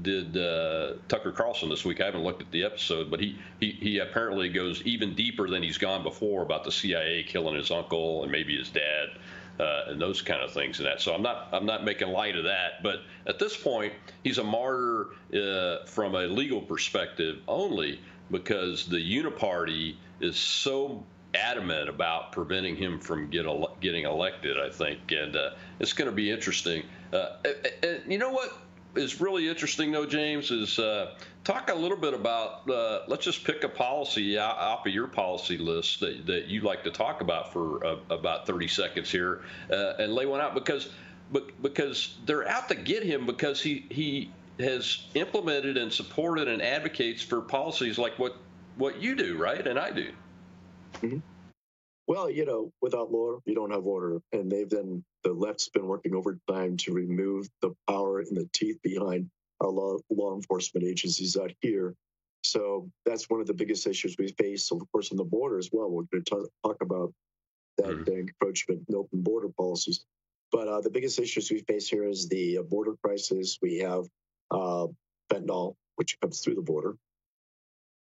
[0.00, 2.00] did uh, Tucker Carlson this week.
[2.00, 5.62] I haven't looked at the episode, but he, he he apparently goes even deeper than
[5.62, 9.10] he's gone before about the CIA killing his uncle and maybe his dad.
[9.60, 11.00] Uh, and those kind of things and that.
[11.00, 14.44] So I'm not I'm not making light of that, but at this point he's a
[14.44, 22.76] martyr uh, from a legal perspective only because the Uniparty is so adamant about preventing
[22.76, 24.56] him from get ele- getting elected.
[24.58, 26.84] I think, and uh, it's going to be interesting.
[28.06, 28.56] you know what?
[28.98, 32.68] Is really interesting, though, James, is uh, talk a little bit about.
[32.68, 36.84] Uh, let's just pick a policy off of your policy list that, that you like
[36.84, 40.90] to talk about for uh, about 30 seconds here, uh, and lay one out because,
[41.62, 47.22] because they're out to get him because he he has implemented and supported and advocates
[47.22, 48.36] for policies like what
[48.76, 50.10] what you do, right, and I do.
[50.94, 51.18] Mm-hmm.
[52.08, 54.18] Well, you know, without law, you don't have order.
[54.32, 58.78] And they've then, the left's been working overtime to remove the power and the teeth
[58.82, 59.28] behind
[59.60, 61.94] our law, law enforcement agencies out here.
[62.44, 65.68] So that's one of the biggest issues we face, of course, on the border as
[65.70, 65.90] well.
[65.90, 67.12] We're going to talk about
[67.76, 68.10] that mm-hmm.
[68.10, 70.02] encroachment and open border policies.
[70.50, 73.58] But uh, the biggest issues we face here is the uh, border crisis.
[73.60, 74.04] We have
[74.50, 74.86] uh,
[75.30, 76.96] fentanyl, which comes through the border.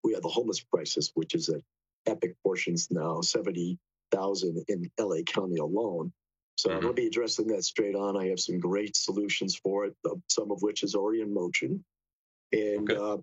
[0.03, 1.63] We have the homeless crisis, which is a
[2.07, 6.13] epic portions now, 70,000 in LA County alone.
[6.57, 6.77] So mm-hmm.
[6.77, 8.17] I'm going to be addressing that straight on.
[8.17, 9.95] I have some great solutions for it,
[10.29, 11.85] some of which is already in motion.
[12.53, 13.01] And okay.
[13.01, 13.17] uh,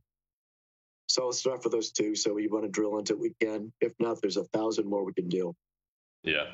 [1.08, 2.16] so I'll start for those two.
[2.16, 3.72] So we want to drill into it, we can.
[3.82, 5.56] If not, there's a thousand more we can do.
[6.24, 6.52] Yeah.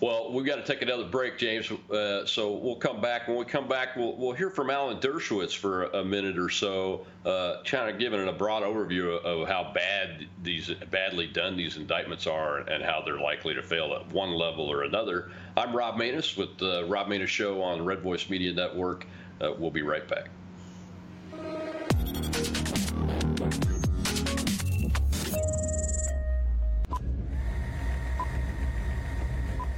[0.00, 1.68] Well, we've got to take another break, James.
[1.90, 3.26] Uh, so we'll come back.
[3.26, 7.04] When we come back, we'll, we'll hear from Alan Dershowitz for a minute or so,
[7.26, 12.28] uh, kind of giving a broad overview of, how bad these badly done these indictments
[12.28, 15.32] are and how they're likely to fail at one level or another.
[15.56, 19.04] I'm Rob Maness with the Rob Maness Show on Red Voice Media Network.
[19.40, 20.28] Uh, we'll be right back.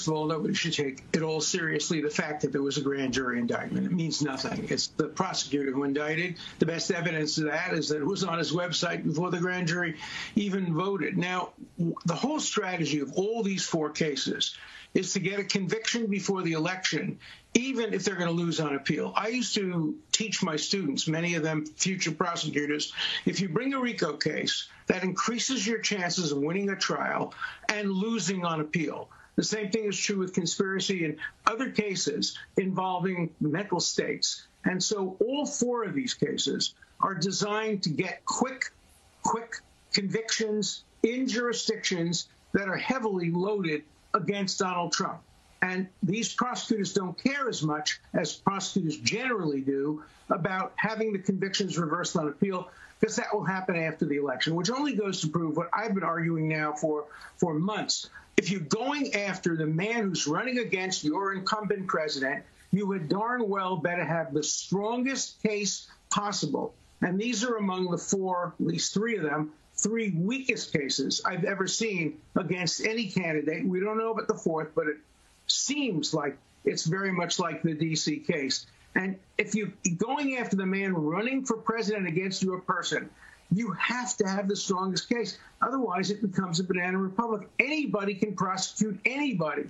[0.00, 2.00] First of all, nobody should take it all seriously.
[2.00, 4.66] The fact that there was a grand jury indictment, it means nothing.
[4.70, 6.36] It's the prosecutor who indicted.
[6.58, 9.68] The best evidence of that is that it was on his website before the grand
[9.68, 9.96] jury
[10.36, 11.18] even voted.
[11.18, 11.50] Now,
[12.06, 14.56] the whole strategy of all these four cases
[14.94, 17.18] is to get a conviction before the election,
[17.52, 19.12] even if they're going to lose on appeal.
[19.14, 22.94] I used to teach my students, many of them future prosecutors,
[23.26, 27.34] if you bring a RICO case, that increases your chances of winning a trial
[27.68, 29.10] and losing on appeal.
[29.40, 34.46] The same thing is true with conspiracy and other cases involving mental states.
[34.66, 38.70] And so all four of these cases are designed to get quick,
[39.22, 39.54] quick
[39.94, 45.20] convictions in jurisdictions that are heavily loaded against Donald Trump.
[45.62, 51.78] And these prosecutors don't care as much as prosecutors generally do about having the convictions
[51.78, 52.68] reversed on appeal
[53.00, 56.04] because that will happen after the election, which only goes to prove what I've been
[56.04, 57.06] arguing now for,
[57.38, 62.86] for months if you're going after the man who's running against your incumbent president, you
[62.86, 66.72] would darn well better have the strongest case possible.
[67.02, 71.44] And these are among the four, at least three of them, three weakest cases I've
[71.44, 73.66] ever seen against any candidate.
[73.66, 74.96] We don't know about the fourth, but it
[75.46, 78.20] seems like it's very much like the D.C.
[78.20, 78.64] case.
[78.94, 83.10] And if you're going after the man running for president against your person,
[83.52, 85.38] you have to have the strongest case.
[85.60, 87.48] Otherwise, it becomes a banana republic.
[87.58, 89.64] Anybody can prosecute anybody.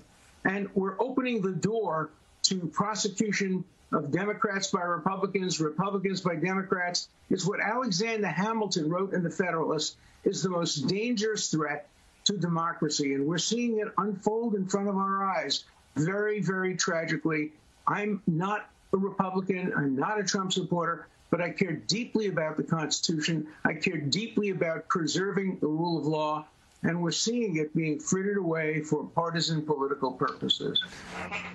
[0.45, 2.11] And we're opening the door
[2.45, 7.09] to prosecution of Democrats by Republicans, Republicans by Democrats.
[7.31, 11.89] Is what Alexander Hamilton wrote in The Federalist is the most dangerous threat
[12.25, 13.15] to democracy.
[13.15, 15.65] And we're seeing it unfold in front of our eyes
[15.97, 17.53] very, very tragically.
[17.87, 19.73] I'm not a Republican.
[19.77, 23.47] I'm not a Trump supporter but I care deeply about the Constitution.
[23.65, 26.47] I care deeply about preserving the rule of law,
[26.83, 30.83] and we're seeing it being frittered away for partisan political purposes.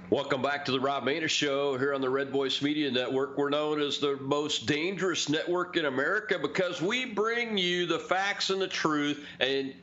[0.10, 3.38] Welcome back to the Rob Maness Show here on the Red Voice Media Network.
[3.38, 8.50] We're known as the most dangerous network in America because we bring you the facts
[8.52, 9.74] and the truth, and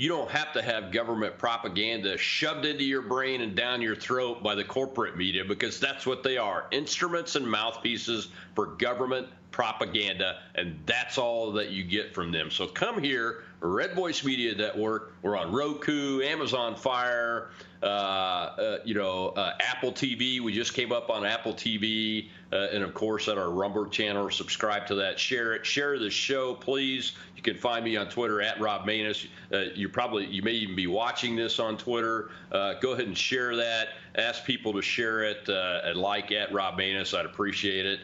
[0.00, 4.42] you don't have to have government propaganda shoved into your brain and down your throat
[4.42, 10.38] by the corporate media because that's what they are instruments and mouthpieces for government propaganda,
[10.54, 12.50] and that's all that you get from them.
[12.50, 15.14] So come here Red Voice Media Network.
[15.22, 17.50] We're on Roku, Amazon Fire,
[17.82, 20.40] uh, uh, you know, uh, Apple TV.
[20.40, 24.30] We just came up on Apple TV, uh, and of course at our Rumble channel.
[24.30, 25.18] Subscribe to that.
[25.18, 25.66] Share it.
[25.66, 27.12] Share the show, please.
[27.36, 29.26] You can find me on Twitter at Rob Maness.
[29.52, 32.30] Uh, you probably you may even be watching this on Twitter.
[32.50, 33.88] Uh, go ahead and share that.
[34.14, 37.16] Ask people to share it and like at Rob Maness.
[37.16, 38.00] I'd appreciate it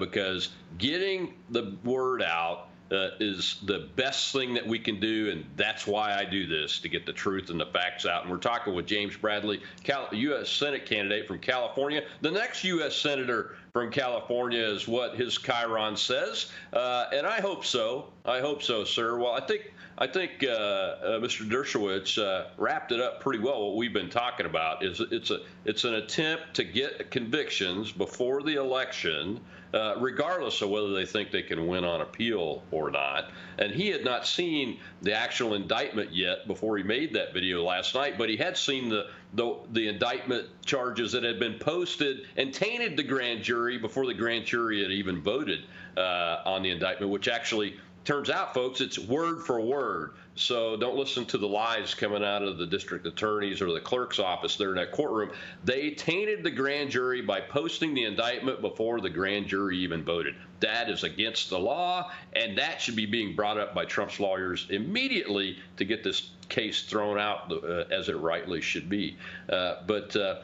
[0.00, 5.44] because getting the word out uh, is the best thing that we can do, and
[5.56, 8.22] that's why I do this to get the truth and the facts out.
[8.22, 10.48] And we're talking with James Bradley, Cal- U.S.
[10.48, 12.02] Senate candidate from California.
[12.20, 12.94] The next U.S.
[12.94, 18.12] senator from California is what his Chiron says, uh, and I hope so.
[18.24, 19.18] I hope so, sir.
[19.18, 21.48] Well, I think I think uh, uh, Mr.
[21.48, 23.68] Dershowitz uh, wrapped it up pretty well.
[23.68, 28.42] What we've been talking about is it's a it's an attempt to get convictions before
[28.42, 29.40] the election
[29.76, 33.30] uh, regardless of whether they think they can win on appeal or not.
[33.58, 37.94] And he had not seen the actual indictment yet before he made that video last
[37.94, 42.54] night, but he had seen the the, the indictment charges that had been posted and
[42.54, 45.64] tainted the grand jury before the grand jury had even voted
[45.98, 50.12] uh, on the indictment, which actually turns out, folks, it's word for word.
[50.36, 54.18] So don't listen to the lies coming out of the district attorneys or the clerk's
[54.18, 55.32] office there in that courtroom.
[55.64, 60.34] They tainted the grand jury by posting the indictment before the grand jury even voted.
[60.60, 64.66] That is against the law, and that should be being brought up by Trump's lawyers
[64.68, 69.16] immediately to get this case thrown out uh, as it rightly should be.
[69.48, 70.36] Uh, but uh,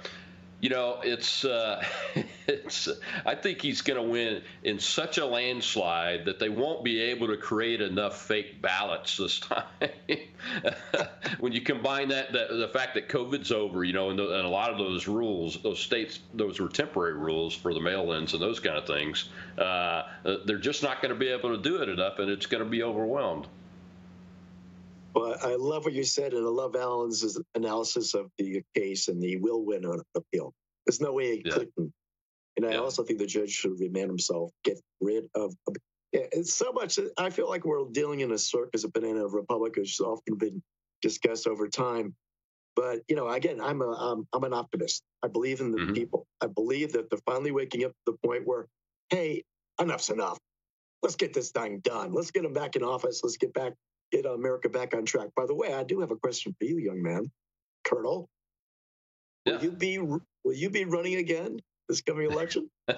[0.63, 1.85] you know, it's uh,
[2.47, 2.89] it's.
[3.27, 7.27] I think he's going to win in such a landslide that they won't be able
[7.27, 9.65] to create enough fake ballots this time.
[11.41, 14.47] when you combine that, that, the fact that COVID's over, you know, and, the, and,
[14.47, 18.41] a lot of those rules, those states, those were temporary rules for the mail-ins and
[18.41, 19.31] those kind of things.
[19.59, 20.05] Uh,
[20.47, 22.71] they're just not going to be able to do it enough, and it's going to
[22.71, 23.49] be overwhelmed.
[25.15, 29.21] Well, I love what you said, and I love Alan's analysis of the case, and
[29.21, 30.55] the will win on appeal.
[30.87, 31.53] There's no way he yeah.
[31.53, 31.93] couldn't.
[32.57, 32.79] And I yeah.
[32.79, 35.55] also think the judge should remand himself, get rid of.
[36.13, 36.99] Yeah, it's so much.
[37.17, 40.63] I feel like we're dealing in a circus of banana republic, which has often been
[41.01, 42.15] discussed over time.
[42.77, 45.03] But you know, again, I'm a I'm, I'm an optimist.
[45.23, 45.95] I believe in the mm-hmm.
[45.95, 46.27] people.
[46.41, 48.67] I believe that they're finally waking up to the point where,
[49.09, 49.43] hey,
[49.81, 50.39] enough's enough.
[51.03, 52.13] Let's get this thing done.
[52.13, 53.21] Let's get them back in office.
[53.23, 53.73] Let's get back
[54.13, 55.29] get America back on track.
[55.35, 57.31] By the way, I do have a question for you, young man,
[57.85, 58.29] Colonel.
[59.45, 59.57] Yeah.
[59.57, 61.59] Will you be will you be running again
[61.89, 62.71] this coming election?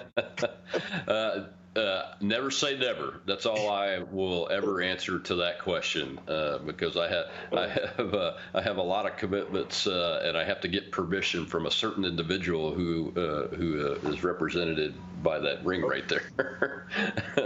[1.07, 3.21] uh, uh, never say never.
[3.25, 8.13] That's all I will ever answer to that question uh, because I have I have
[8.13, 11.65] uh, I have a lot of commitments uh, and I have to get permission from
[11.65, 16.31] a certain individual who uh, who uh, is represented by that ring right there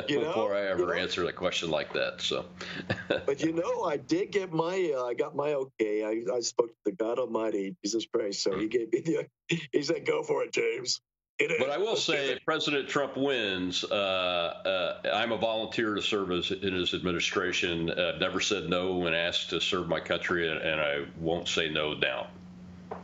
[0.08, 2.22] before I ever you know, answer a question like that.
[2.22, 2.46] So,
[3.08, 6.04] but you know, I did get my I got my okay.
[6.04, 9.28] I, I spoke to the God Almighty Jesus Christ, so He gave me the
[9.72, 11.02] he said, "Go for it, James."
[11.40, 16.32] But I will say, if President Trump wins, uh, uh, I'm a volunteer to serve
[16.32, 17.90] as, in his administration.
[17.90, 21.48] Uh, I've never said no when asked to serve my country, and, and I won't
[21.48, 22.28] say no now.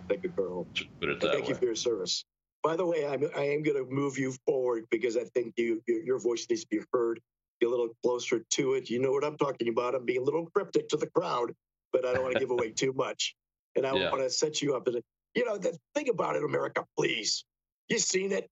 [0.09, 0.67] Thank you, Colonel.
[0.75, 1.43] Thank way.
[1.47, 2.25] you for your service.
[2.61, 5.81] By the way, I'm, I am going to move you forward because I think you
[5.88, 7.21] your, your voice needs to be heard.
[7.61, 8.89] Be a little closer to it.
[8.89, 9.95] You know what I'm talking about.
[9.95, 11.53] I'm being a little cryptic to the crowd,
[11.93, 13.33] but I don't want to give away too much.
[13.77, 14.11] And I yeah.
[14.11, 14.89] want to set you up.
[15.36, 15.57] You know,
[15.93, 17.45] think about it, America, please
[17.89, 18.49] You've seen it.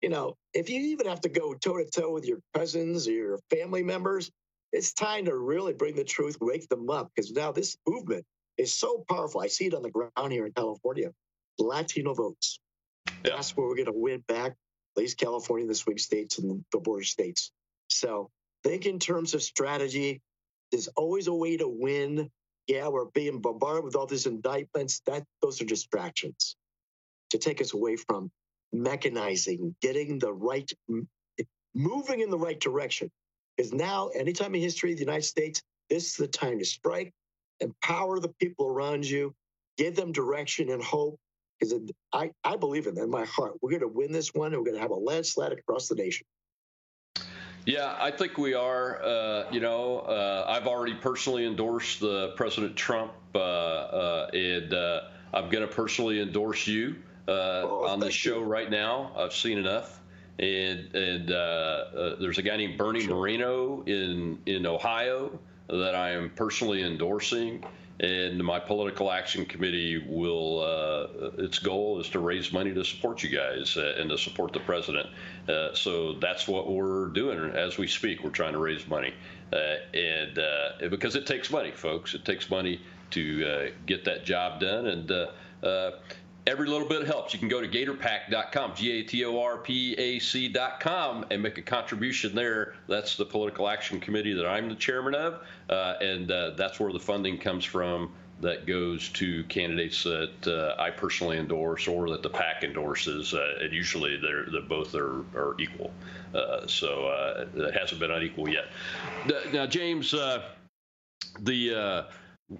[0.00, 3.12] You know, if you even have to go toe to toe with your cousins or
[3.12, 4.30] your family members,
[4.72, 8.24] it's time to really bring the truth, wake them up, because now this movement
[8.58, 9.40] is so powerful.
[9.40, 11.10] I see it on the ground here in California.
[11.58, 12.58] Latino votes.
[13.24, 13.36] Yeah.
[13.36, 14.56] That's where we're going to win back, at
[14.96, 17.52] least California, the swing states, and the border states.
[17.88, 18.30] So
[18.64, 20.20] think in terms of strategy.
[20.70, 22.30] There's always a way to win.
[22.66, 25.02] Yeah, we're being bombarded with all these indictments.
[25.06, 26.56] That those are distractions
[27.30, 28.30] to take us away from
[28.74, 30.70] mechanizing, getting the right,
[31.74, 33.10] moving in the right direction.
[33.56, 37.12] Because now, anytime in history the United States, this is the time to strike,
[37.60, 39.34] empower the people around you,
[39.76, 41.18] give them direction and hope.
[41.60, 41.78] Because
[42.12, 44.56] I, I believe in, that in my heart, we're going to win this one and
[44.56, 46.26] we're going to have a landslide across the nation.
[47.64, 49.00] Yeah, I think we are.
[49.00, 55.02] Uh, you know, uh, I've already personally endorsed the President Trump, uh, uh and uh,
[55.32, 56.96] I'm going to personally endorse you
[57.28, 58.44] uh, oh, on the show you.
[58.44, 59.12] right now.
[59.16, 60.00] I've seen enough.
[60.38, 63.14] And, and uh, uh, there's a guy named Bernie sure.
[63.14, 67.64] Moreno in, in Ohio that I am personally endorsing.
[68.00, 73.22] And my political action committee will, uh, its goal is to raise money to support
[73.22, 75.06] you guys uh, and to support the president.
[75.48, 78.24] Uh, so that's what we're doing as we speak.
[78.24, 79.14] We're trying to raise money.
[79.52, 84.24] Uh, and uh, because it takes money, folks, it takes money to uh, get that
[84.24, 84.86] job done.
[84.86, 85.12] And
[85.62, 85.90] uh,
[86.46, 87.32] every little bit helps.
[87.32, 91.58] You can go to gatorpack.com, G A T O R P A C.com, and make
[91.58, 92.74] a contribution there.
[92.88, 95.40] That's the political action committee that I'm the chairman of,
[95.70, 98.12] uh, and uh, that's where the funding comes from.
[98.40, 103.58] That goes to candidates that uh, I personally endorse or that the PAC endorses, uh,
[103.60, 105.92] and usually they're, they're both are, are equal.
[106.34, 108.64] Uh, so uh, it hasn't been unequal yet.
[109.52, 112.04] Now, James, the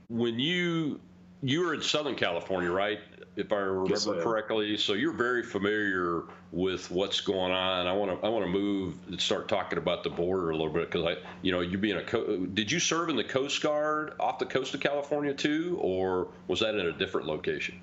[0.09, 1.01] when you
[1.43, 3.01] you were in Southern California, right?
[3.37, 4.77] If I remember yes, correctly.
[4.77, 7.87] So you're very familiar with what's going on.
[7.87, 10.73] I want to I want to move and start talking about the border a little
[10.73, 13.63] bit because I, you know, you being a co- did you serve in the Coast
[13.63, 17.75] Guard off the coast of California too, or was that in a different location?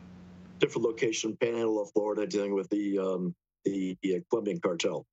[0.60, 3.34] Different location, Panhandle of Florida, dealing with the um,
[3.66, 5.06] the, the Colombian cartel.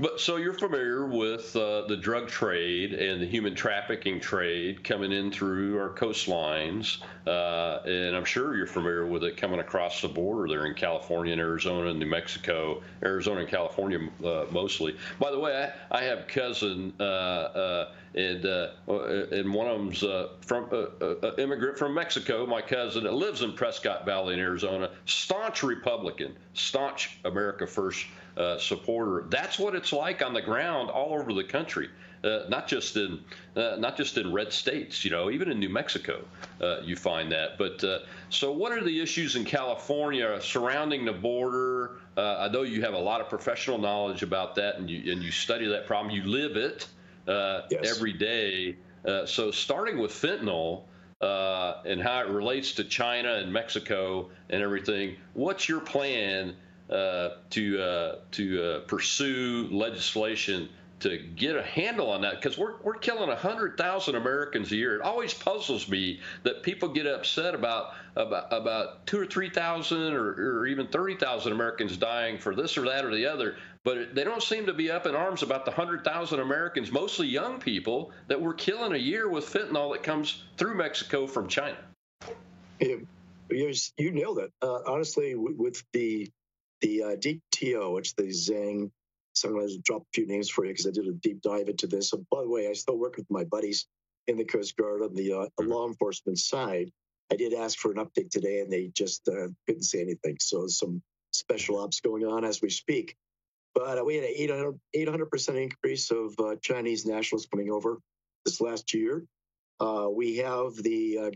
[0.00, 5.10] But so you're familiar with uh, the drug trade and the human trafficking trade coming
[5.10, 10.08] in through our coastlines, uh, and I'm sure you're familiar with it coming across the
[10.08, 14.96] border there in California and Arizona and New Mexico, Arizona and California uh, mostly.
[15.18, 18.68] By the way, I, I have cousin uh, uh, and uh,
[19.32, 20.04] and one of them's
[20.46, 20.70] from
[21.38, 22.46] immigrant from Mexico.
[22.46, 28.06] My cousin that lives in Prescott Valley in Arizona, staunch Republican, staunch America First
[28.38, 29.24] uh, supporter.
[29.28, 31.90] That's what it's like on the ground all over the country.
[32.22, 33.20] Uh, not just in
[33.56, 36.24] uh, not just in red states, you know, even in New Mexico,
[36.60, 37.58] uh, you find that.
[37.58, 41.98] But uh, so, what are the issues in California surrounding the border?
[42.16, 45.22] Uh, I know you have a lot of professional knowledge about that, and you and
[45.22, 46.12] you study that problem.
[46.12, 46.88] You live it
[47.26, 47.68] yes.
[47.84, 48.76] every day.
[49.26, 50.82] so, starting with fentanyl.
[51.20, 55.16] and how it relates to China and Mexico and everything.
[55.34, 56.56] What's your plan
[56.88, 60.68] to uh, to uh, pursue legislation
[61.00, 64.96] to get a handle on that because we're, we're killing 100,000 Americans a year.
[64.96, 70.32] It always puzzles me that people get upset about about, about two or 3,000 or,
[70.32, 74.42] or even 30,000 Americans dying for this or that or the other, but they don't
[74.42, 78.54] seem to be up in arms about the 100,000 Americans, mostly young people, that we're
[78.54, 81.78] killing a year with fentanyl that comes through Mexico from China.
[83.50, 84.52] you, you nailed it.
[84.60, 86.28] Uh, honestly, with the
[86.80, 88.90] the uh, DTO, which the Zhang,
[89.32, 91.42] so I'm going to drop a few names for you because I did a deep
[91.42, 92.12] dive into this.
[92.12, 93.86] And by the way, I still work with my buddies
[94.26, 95.70] in the Coast Guard on the, uh, mm-hmm.
[95.70, 96.90] law enforcement side.
[97.30, 100.36] I did ask for an update today, and they just uh, couldn't say anything.
[100.40, 101.02] So some
[101.32, 103.16] special ops going on as we speak.
[103.74, 107.98] But uh, we had an 800 percent increase of uh, Chinese nationals coming over
[108.44, 109.24] this last year.
[109.78, 111.30] Uh, we have the uh,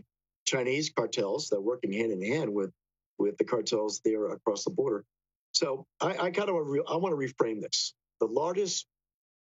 [0.45, 2.71] Chinese cartels that are working hand in hand with
[3.17, 5.05] with the cartels there across the border.
[5.53, 7.93] So I, I kind of I want to reframe this.
[8.19, 8.85] The largest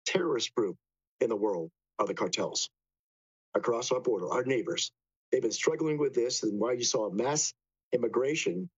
[0.06, 0.78] terrorist group
[1.22, 2.70] in the world are the cartels
[3.56, 4.92] across our border, our neighbors.
[5.32, 7.54] They've been struggling with this, and why you saw mass
[7.92, 8.70] immigration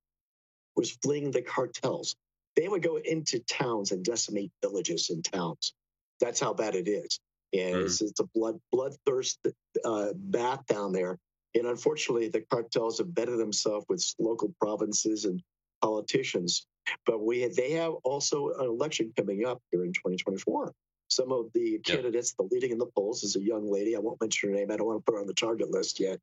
[0.76, 2.16] was fleeing the cartels.
[2.56, 5.74] They would go into towns and decimate villages and towns.
[6.20, 7.20] That's how bad it is.
[7.54, 7.86] And mm.
[7.86, 9.38] it's, it's, a blood bloodthirst
[9.86, 11.18] uh, bath down there.
[11.56, 15.42] And unfortunately, the cartels have betted themselves with local provinces and
[15.82, 16.66] politicians
[17.06, 20.74] but we they have also an election coming up here in 2024.
[21.10, 23.96] Some of the candidates, the leading in the polls is a young lady.
[23.96, 24.70] I won't mention her name.
[24.72, 26.20] I don't want to put her on the target list yet.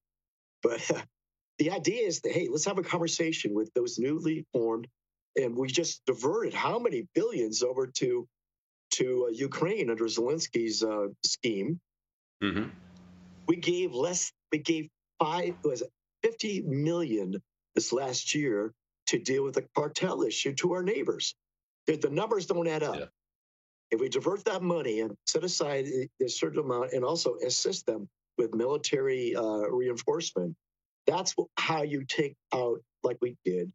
[0.62, 1.00] But uh,
[1.58, 4.86] the idea is that hey, let's have a conversation with those newly formed,
[5.34, 8.26] and we just diverted how many billions over to
[8.92, 11.80] to uh, Ukraine under Zelensky's uh, scheme.
[12.42, 12.68] Mm-hmm.
[13.48, 14.32] We gave less.
[14.52, 14.88] We gave
[15.18, 15.90] five was it
[16.22, 17.42] 50 million
[17.74, 18.72] this last year
[19.06, 21.34] to deal with the cartel issue to our neighbors.
[21.86, 22.96] The, the numbers don't add up.
[22.96, 23.04] Yeah.
[23.92, 25.86] If we divert that money and set aside
[26.20, 30.56] a certain amount and also assist them with military uh, reinforcement,
[31.06, 33.72] that's how you take out, like we did.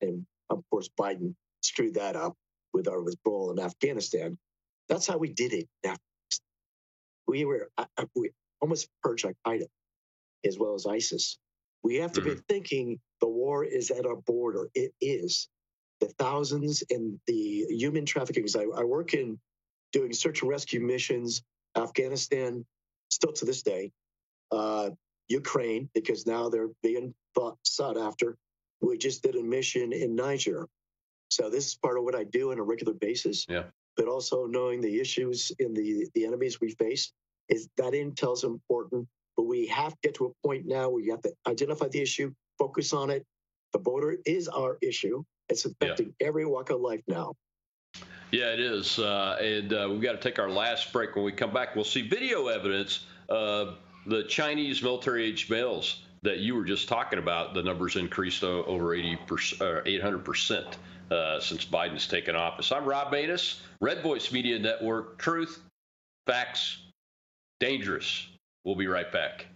[0.00, 2.34] And of course, Biden screwed that up
[2.72, 4.38] with our withdrawal in Afghanistan.
[4.88, 5.68] That's how we did it.
[5.84, 5.96] Now
[7.26, 7.70] we were
[8.14, 9.66] we almost purged Al Qaeda
[10.44, 11.38] as well as ISIS.
[11.82, 12.34] We have to mm-hmm.
[12.34, 14.68] be thinking the war is at our border.
[14.74, 15.48] It is.
[16.00, 18.46] The thousands in the human trafficking.
[18.56, 19.38] I, I work in
[19.92, 21.42] doing search and rescue missions,
[21.76, 22.66] Afghanistan,
[23.10, 23.92] still to this day,
[24.50, 24.90] uh,
[25.28, 28.36] Ukraine, because now they're being thought, sought after.
[28.80, 30.66] We just did a mission in Niger.
[31.30, 33.46] So this is part of what I do on a regular basis.
[33.48, 33.64] Yeah.
[33.96, 37.12] But also knowing the issues in the, the enemies we face
[37.48, 39.06] is that intel is important.
[39.36, 42.02] But we have to get to a point now where you have to identify the
[42.02, 43.26] issue, focus on it.
[43.72, 45.24] The border is our issue.
[45.48, 46.28] It's affecting yeah.
[46.28, 47.34] every walk of life now.
[48.30, 48.98] Yeah, it is.
[48.98, 51.16] Uh, and uh, we've got to take our last break.
[51.16, 56.38] When we come back, we'll see video evidence of the Chinese military age males that
[56.38, 57.52] you were just talking about.
[57.52, 59.18] The numbers increased over 80
[59.84, 60.78] 800 percent
[61.10, 62.70] uh, since Biden's taken office.
[62.70, 65.18] I'm Rob Maness, Red Voice Media Network.
[65.18, 65.60] Truth,
[66.26, 66.78] facts,
[67.58, 68.28] dangerous.
[68.64, 69.46] We'll be right back.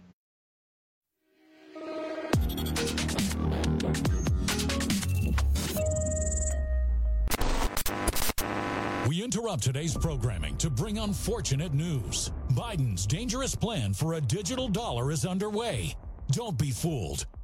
[9.17, 12.29] We interrupt today's programming to bring unfortunate news.
[12.51, 15.95] Biden's dangerous plan for a digital dollar is underway.
[16.29, 17.25] Don't be fooled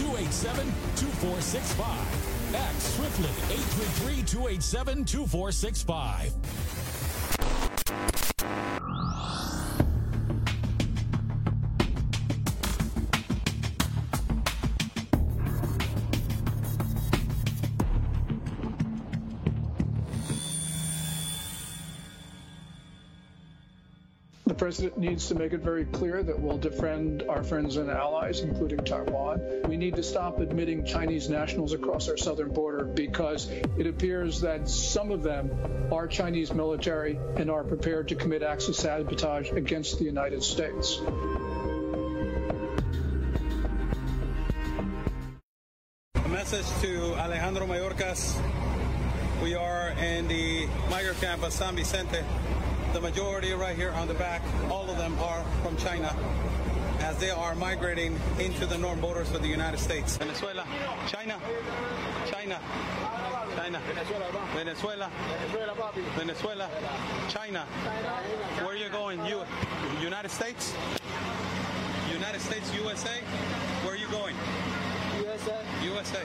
[0.00, 1.84] 287-2465.
[2.54, 3.28] X swiftly,
[4.24, 6.32] 833-287-2465.
[24.60, 28.78] President needs to make it very clear that we'll defend our friends and allies, including
[28.84, 29.40] Taiwan.
[29.66, 33.48] We need to stop admitting Chinese nationals across our southern border because
[33.78, 35.50] it appears that some of them
[35.90, 41.00] are Chinese military and are prepared to commit acts of sabotage against the United States.
[46.22, 48.38] A message to Alejandro Mayorkas.
[49.42, 52.22] We are in the migrant camp of San Vicente
[52.92, 56.14] the majority right here on the back, all of them are from China
[57.00, 60.16] as they are migrating into the northern borders of the United States.
[60.16, 60.66] Venezuela,
[61.06, 61.38] China,
[62.26, 62.60] China,
[63.56, 63.80] China,
[64.54, 65.10] Venezuela,
[66.16, 66.68] Venezuela,
[67.28, 67.60] China.
[68.58, 69.24] Where are you going?
[69.24, 69.44] You,
[70.02, 70.74] United States?
[72.12, 73.20] United States, USA?
[73.84, 74.34] Where are you going?
[75.22, 75.56] USA.
[75.84, 76.22] USA.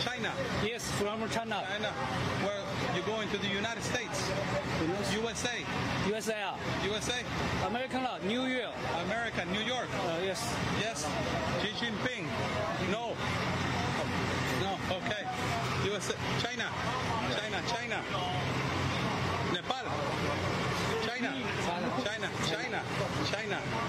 [0.00, 0.32] China.
[0.64, 1.62] Yes, from China.
[1.68, 1.92] China.
[2.40, 2.62] Where
[2.96, 4.30] you going to the United States?
[5.12, 5.60] USA.
[6.06, 6.54] USA.
[6.84, 7.22] USA.
[7.66, 8.72] American law, New York.
[9.04, 9.88] America, New York.
[9.92, 10.40] Uh, yes.
[10.80, 11.06] Yes.
[11.60, 12.24] Xi Jinping.
[12.90, 13.12] No.
[14.64, 14.78] No.
[14.96, 15.22] Okay.
[15.84, 16.14] USA.
[16.40, 16.64] China.
[17.36, 17.60] China.
[17.68, 18.00] China.
[19.52, 19.84] Nepal.
[21.04, 21.34] China.
[21.66, 21.90] China.
[22.04, 22.04] China.
[22.04, 22.30] China.
[22.48, 22.82] China.
[23.30, 23.60] China.
[23.60, 23.87] China.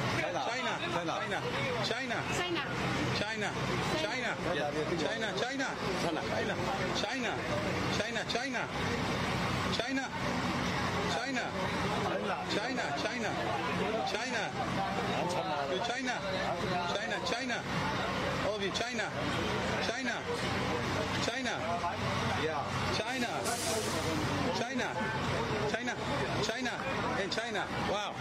[27.60, 27.92] China.
[27.92, 28.16] Wow.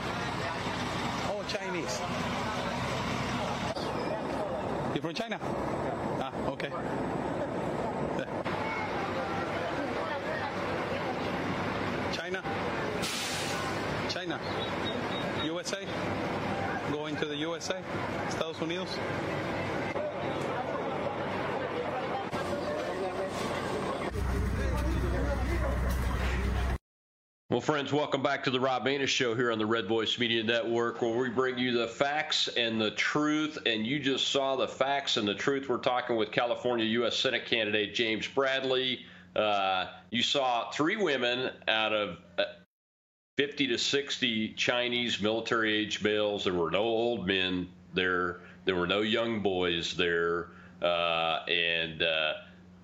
[1.30, 2.00] All Chinese.
[4.94, 5.38] You from China?
[6.20, 6.70] Ah, okay.
[12.12, 12.42] China?
[14.08, 14.40] China.
[15.44, 15.86] USA?
[16.90, 17.80] Going to the USA?
[18.28, 18.88] Estados Unidos?
[27.58, 30.44] Well, friends, welcome back to the Rob Maness Show here on the Red Voice Media
[30.44, 33.58] Network, where we bring you the facts and the truth.
[33.66, 35.68] And you just saw the facts and the truth.
[35.68, 37.16] We're talking with California U.S.
[37.16, 39.00] Senate candidate James Bradley.
[39.34, 42.44] Uh, you saw three women out of uh,
[43.38, 46.44] 50 to 60 Chinese military age males.
[46.44, 48.38] There were no old men there.
[48.66, 50.50] There were no young boys there.
[50.80, 52.34] Uh, and uh,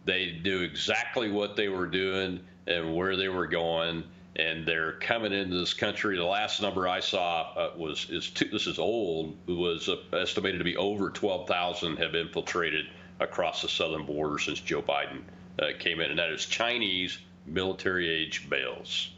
[0.05, 4.03] they knew exactly what they were doing and where they were going
[4.37, 6.17] and they're coming into this country.
[6.17, 10.59] The last number I saw uh, was is two, this is old was uh, estimated
[10.59, 12.87] to be over 12,000 have infiltrated
[13.21, 15.23] across the southern border since Joe Biden
[15.61, 19.13] uh, came in, and that is Chinese military age males.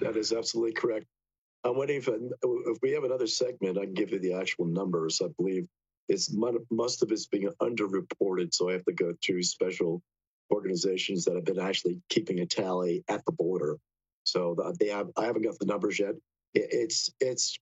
[0.00, 1.06] That is absolutely correct.
[1.64, 5.20] I'm waiting for if we have another segment, I can give you the actual numbers.
[5.24, 5.68] I believe
[6.08, 6.34] it's
[6.70, 10.02] most of it's being underreported, so I have to go through special
[10.50, 13.78] organizations that have been actually keeping a tally at the border.
[14.24, 16.14] So they have, I haven't got the numbers yet.
[16.54, 17.58] It's it's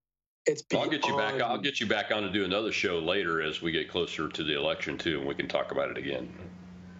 [0.46, 0.64] it's.
[0.74, 1.40] I'll get you back.
[1.40, 4.44] I'll get you back on to do another show later as we get closer to
[4.44, 6.32] the election too, and we can talk about it again.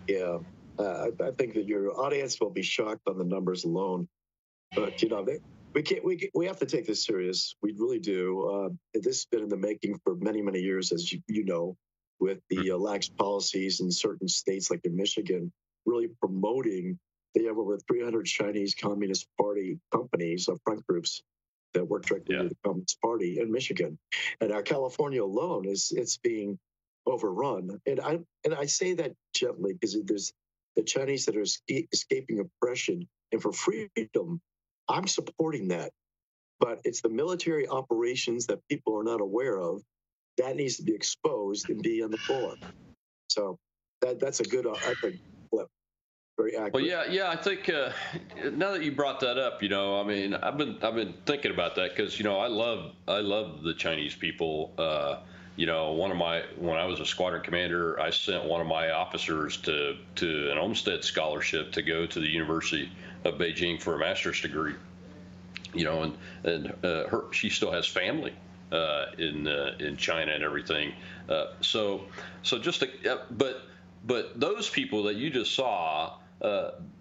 [0.07, 0.39] Yeah,
[0.79, 4.09] uh, I, I think that your audience will be shocked on the numbers alone.
[4.75, 5.39] But you know, they,
[5.75, 6.05] we can't.
[6.05, 7.55] We we have to take this serious.
[7.63, 8.49] We really do.
[8.49, 11.77] Uh, this has been in the making for many many years, as you, you know,
[12.21, 15.53] with the uh, lax policies in certain states like in Michigan,
[15.87, 16.99] really promoting.
[17.35, 21.23] They have over 300 Chinese Communist Party companies or front groups
[21.75, 22.43] that work directly yeah.
[22.43, 23.99] with the Communist Party in Michigan,
[24.41, 26.59] and our California alone is it's being
[27.07, 27.81] overrun.
[27.87, 30.33] And I and I say that gently because there's
[30.77, 31.47] the Chinese that are
[31.93, 34.41] escaping oppression and for freedom
[34.89, 35.93] I'm supporting that.
[36.59, 39.83] But it's the military operations that people are not aware of
[40.37, 42.55] that needs to be exposed and be on the floor.
[43.29, 43.59] So
[44.03, 45.21] that that's a good, I think.
[46.41, 46.73] Very accurate.
[46.73, 47.29] Well, yeah, yeah.
[47.29, 47.91] I think uh,
[48.53, 51.51] now that you brought that up, you know, I mean, I've been I've been thinking
[51.51, 54.73] about that because you know I love I love the Chinese people.
[54.79, 55.17] Uh,
[55.57, 58.67] you know, one of my when I was a squadron commander, I sent one of
[58.67, 62.91] my officers to to an Olmsted scholarship to go to the University
[63.25, 64.77] of Beijing for a master's degree.
[65.75, 68.33] You know, and and uh, her she still has family
[68.73, 70.95] uh, in uh, in China and everything.
[71.29, 72.07] Uh, so
[72.43, 73.65] so just to, but
[74.05, 76.20] but those people that you just saw, uh,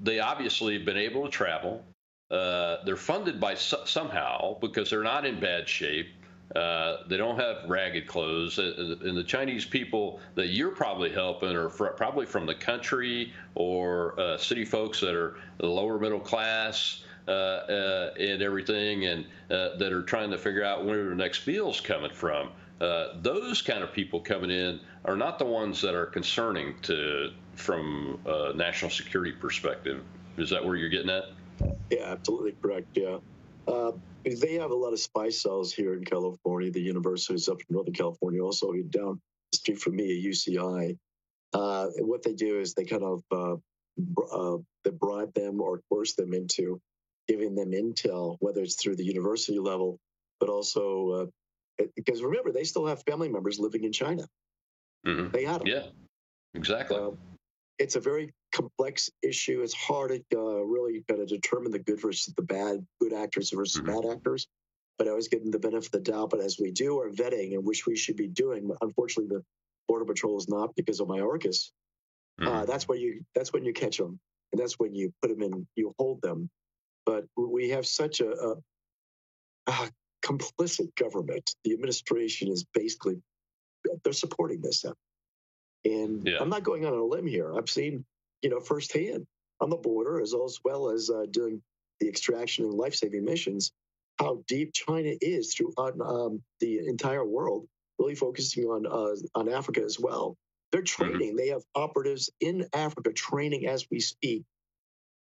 [0.02, 1.84] they obviously have been able to travel.
[2.32, 6.10] Uh, they're funded by somehow because they're not in bad shape.
[6.56, 8.58] Uh, they don't have ragged clothes.
[8.58, 13.34] Uh, and the Chinese people that you're probably helping are fr- probably from the country
[13.56, 19.26] or uh, city folks that are the lower middle class uh, uh, and everything, and
[19.50, 22.50] that are trying to figure out where their next meal's coming from.
[22.80, 28.20] those kind of people coming in are not the ones that are concerning to from
[28.26, 30.04] a national security perspective.
[30.38, 31.26] Is that where you're getting at?
[31.90, 32.88] Yeah, absolutely correct.
[32.96, 33.18] Yeah.
[33.68, 33.92] Uh,
[34.24, 36.72] they have a lot of spy cells here in California.
[36.72, 40.98] The universities up in Northern California, also down the street from me, at UCI.
[41.54, 43.56] Uh, what they do is they kind of uh,
[44.32, 46.80] uh, they bribe them or coerce them into
[47.28, 50.00] giving them intel, whether it's through the university level,
[50.40, 51.10] but also
[51.80, 54.28] uh, because remember they still have family members living in China.
[55.06, 55.32] Mm-hmm.
[55.32, 55.68] They had them.
[55.68, 55.86] Yeah,
[56.54, 56.98] exactly.
[57.80, 59.62] It's a very complex issue.
[59.62, 63.52] It's hard to uh, really kind of determine the good versus the bad, good actors
[63.52, 64.02] versus mm-hmm.
[64.02, 64.48] bad actors.
[64.98, 66.30] But I was getting the benefit of the doubt.
[66.30, 69.44] But as we do our vetting, and which we should be doing, unfortunately, the
[69.88, 71.72] Border Patrol is not because of Mayorkas.
[72.40, 72.56] Uh, mm-hmm.
[72.58, 74.20] Uh, that's when you that's when you catch them,
[74.52, 76.50] and that's when you put them in, you hold them.
[77.06, 78.56] But we have such a, a,
[79.68, 79.90] a
[80.24, 81.56] complicit government.
[81.64, 83.22] The administration is basically
[84.04, 84.86] they're supporting this.
[85.86, 86.38] And yeah.
[86.40, 87.56] I'm not going on a limb here.
[87.56, 88.06] I've seen,
[88.42, 89.26] you know, firsthand
[89.62, 91.62] on the border as well as uh, doing
[92.00, 93.72] the extraction and life-saving missions,
[94.18, 97.68] how deep China is throughout um, the entire world,
[97.98, 100.38] really focusing on uh, on Africa as well.
[100.72, 101.04] They're mm-hmm.
[101.04, 101.28] training.
[101.30, 101.38] Mm-hmm.
[101.38, 104.44] They have operatives in Africa training as we speak.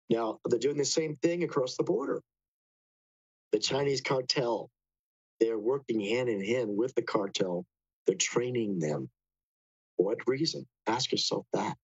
[0.09, 2.21] Now they're doing the same thing across the border.
[3.51, 4.69] The Chinese cartel,
[5.39, 7.65] they're working hand in hand with the cartel.
[8.05, 9.09] They're training them
[9.99, 10.65] what reason?
[10.87, 11.75] Ask yourself that.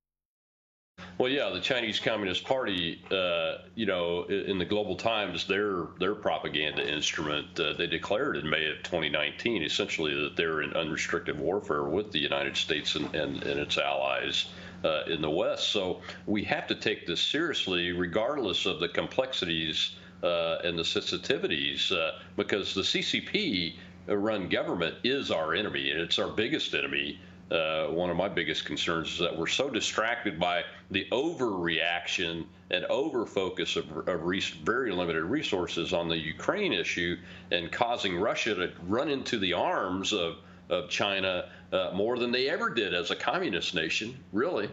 [1.18, 6.16] Well, yeah, the Chinese Communist Party, uh, you know, in the Global Times, their their
[6.16, 11.84] propaganda instrument, uh, they declared in May of 2019, essentially that they're in unrestricted warfare
[11.84, 14.48] with the United States and, and, and its allies
[14.86, 15.70] uh, in the West.
[15.70, 21.92] So we have to take this seriously, regardless of the complexities uh, and the sensitivities,
[21.92, 23.76] uh, because the CCP
[24.08, 27.20] run government is our enemy, and it's our biggest enemy
[27.52, 32.86] uh, one of my biggest concerns is that we're so distracted by the overreaction and
[32.86, 34.22] over focus of, of
[34.64, 37.16] very limited resources on the Ukraine issue
[37.52, 40.38] and causing Russia to run into the arms of,
[40.70, 44.68] of China uh, more than they ever did as a communist nation, really.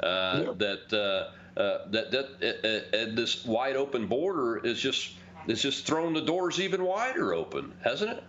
[0.00, 0.52] Uh, yeah.
[0.56, 5.14] That uh, uh, that that this wide open border is just
[5.46, 8.24] is just thrown the doors even wider open, hasn't it?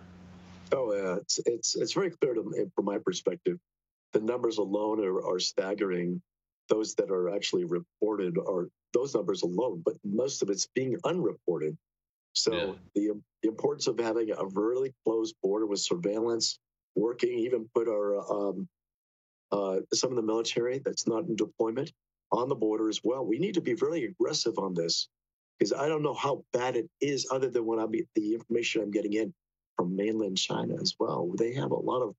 [0.72, 1.16] Oh, yeah.
[1.16, 3.58] It's it's it's very clear to, from my perspective
[4.12, 6.20] the numbers alone are, are staggering.
[6.68, 11.76] Those that are actually reported are those numbers alone, but most of it's being unreported.
[12.32, 12.72] So yeah.
[12.94, 16.58] the, the importance of having a really close border with surveillance
[16.94, 18.68] working, even put our um,
[19.52, 21.92] uh, some of the military that's not in deployment
[22.32, 23.24] on the border as well.
[23.24, 25.08] We need to be very aggressive on this
[25.58, 28.90] because I don't know how bad it is, other than when I'm the information I'm
[28.90, 29.34] getting in
[29.76, 31.32] from mainland China as well.
[31.36, 32.14] They have a lot of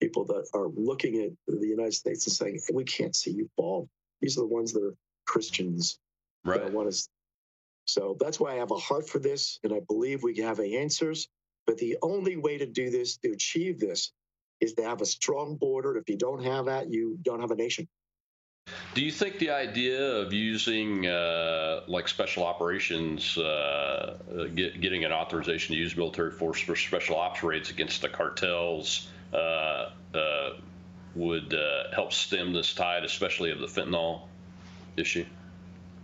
[0.00, 3.88] people that are looking at the United States and saying, "We can't see you fall."
[4.20, 4.94] These are the ones that are
[5.26, 5.98] Christians.
[6.44, 6.72] Right.
[6.72, 7.08] want to.
[7.86, 11.28] So that's why I have a heart for this, and I believe we have answers.
[11.66, 14.12] But the only way to do this, to achieve this,
[14.60, 15.96] is to have a strong border.
[15.96, 17.88] If you don't have that, you don't have a nation.
[18.94, 24.18] Do you think the idea of using uh, like special operations, uh,
[24.54, 29.08] get, getting an authorization to use military force for special ops raids against the cartels
[29.08, 29.11] uh, uh
[31.14, 34.22] would uh, help stem this tide, especially of the fentanyl
[34.96, 35.24] issue?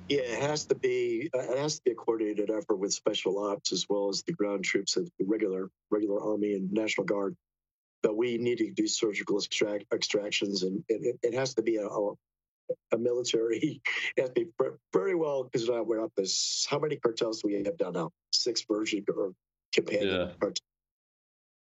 [0.08, 1.30] Yeah, it has to be.
[1.34, 4.32] Uh, it has to be a coordinated effort with special ops as well as the
[4.32, 7.36] ground troops and the regular regular army and national guard.
[8.02, 11.86] But we need to do surgical extract, extractions, and it, it has to be a,
[11.86, 12.14] a,
[12.92, 13.82] a military.
[14.16, 14.46] It has to be
[14.92, 16.66] very well because we're up this.
[16.70, 18.10] How many cartels do we have down now?
[18.32, 19.32] Six version or
[19.74, 20.30] companion yeah.
[20.40, 20.67] cartels.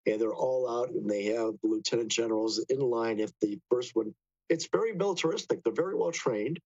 [0.06, 3.18] And they're all out, and they have lieutenant generals in line.
[3.18, 4.14] If the first one,
[4.48, 5.62] it's very militaristic.
[5.64, 6.60] They're very well trained.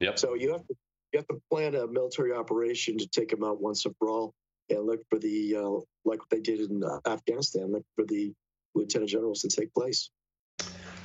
[0.00, 0.18] Yep.
[0.18, 0.74] So you have to
[1.12, 4.34] you have to plan a military operation to take them out once and for all,
[4.70, 5.70] and look for the uh,
[6.04, 8.32] like what they did in uh, Afghanistan, look for the
[8.74, 10.10] lieutenant generals to take place.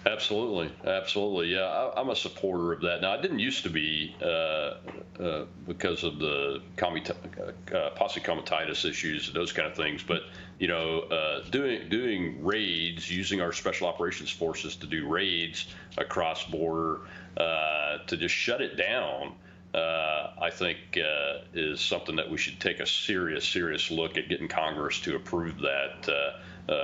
[0.07, 1.53] Absolutely, absolutely.
[1.53, 3.01] Yeah, I, am a supporter of that.
[3.01, 9.27] Now, I didn't used to be uh, uh, because of the uh, posse comitatus issues,
[9.27, 10.03] and those kind of things.
[10.03, 10.21] But
[10.59, 16.45] you know, uh, doing doing raids, using our special operations forces to do raids across
[16.45, 17.01] border
[17.35, 19.33] uh, to just shut it down
[19.73, 20.77] uh, I think
[21.53, 25.59] is something that we should take a serious, serious look at getting Congress to approve
[25.59, 26.33] that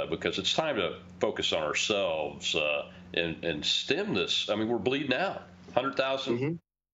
[0.09, 2.53] because it's time to focus on ourselves
[3.13, 4.49] and, and stem this.
[4.49, 5.43] I mean, we're bleeding out
[5.73, 6.53] 100,000 mm-hmm.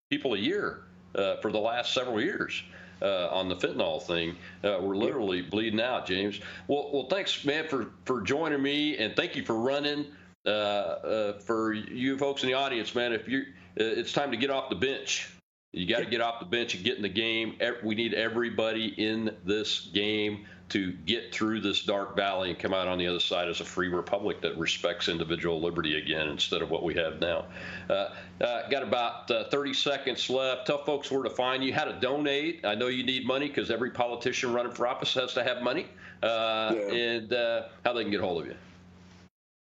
[0.09, 0.83] people a year
[1.15, 2.61] uh, for the last several years.
[3.01, 6.41] Uh, on the fentanyl thing, uh, we're literally bleeding out, James.
[6.67, 10.05] Well, well, thanks, man, for for joining me, and thank you for running.
[10.45, 13.43] Uh, for you folks in the audience, man, if you,
[13.77, 15.29] it's time to get off the bench
[15.71, 17.55] you got to get off the bench and get in the game.
[17.83, 22.87] We need everybody in this game to get through this dark valley and come out
[22.87, 26.69] on the other side as a free republic that respects individual liberty again instead of
[26.69, 27.45] what we have now.
[27.89, 28.09] Uh,
[28.41, 30.67] uh, got about uh, 30 seconds left.
[30.67, 32.65] Tell folks where to find you, how to donate.
[32.65, 35.87] I know you need money because every politician running for office has to have money,
[36.21, 36.93] uh, yeah.
[36.93, 38.55] and uh, how they can get hold of you.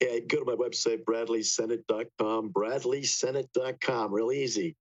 [0.00, 4.74] Yeah, go to my website, bradleysenate.com, bradleysenate.com, real easy.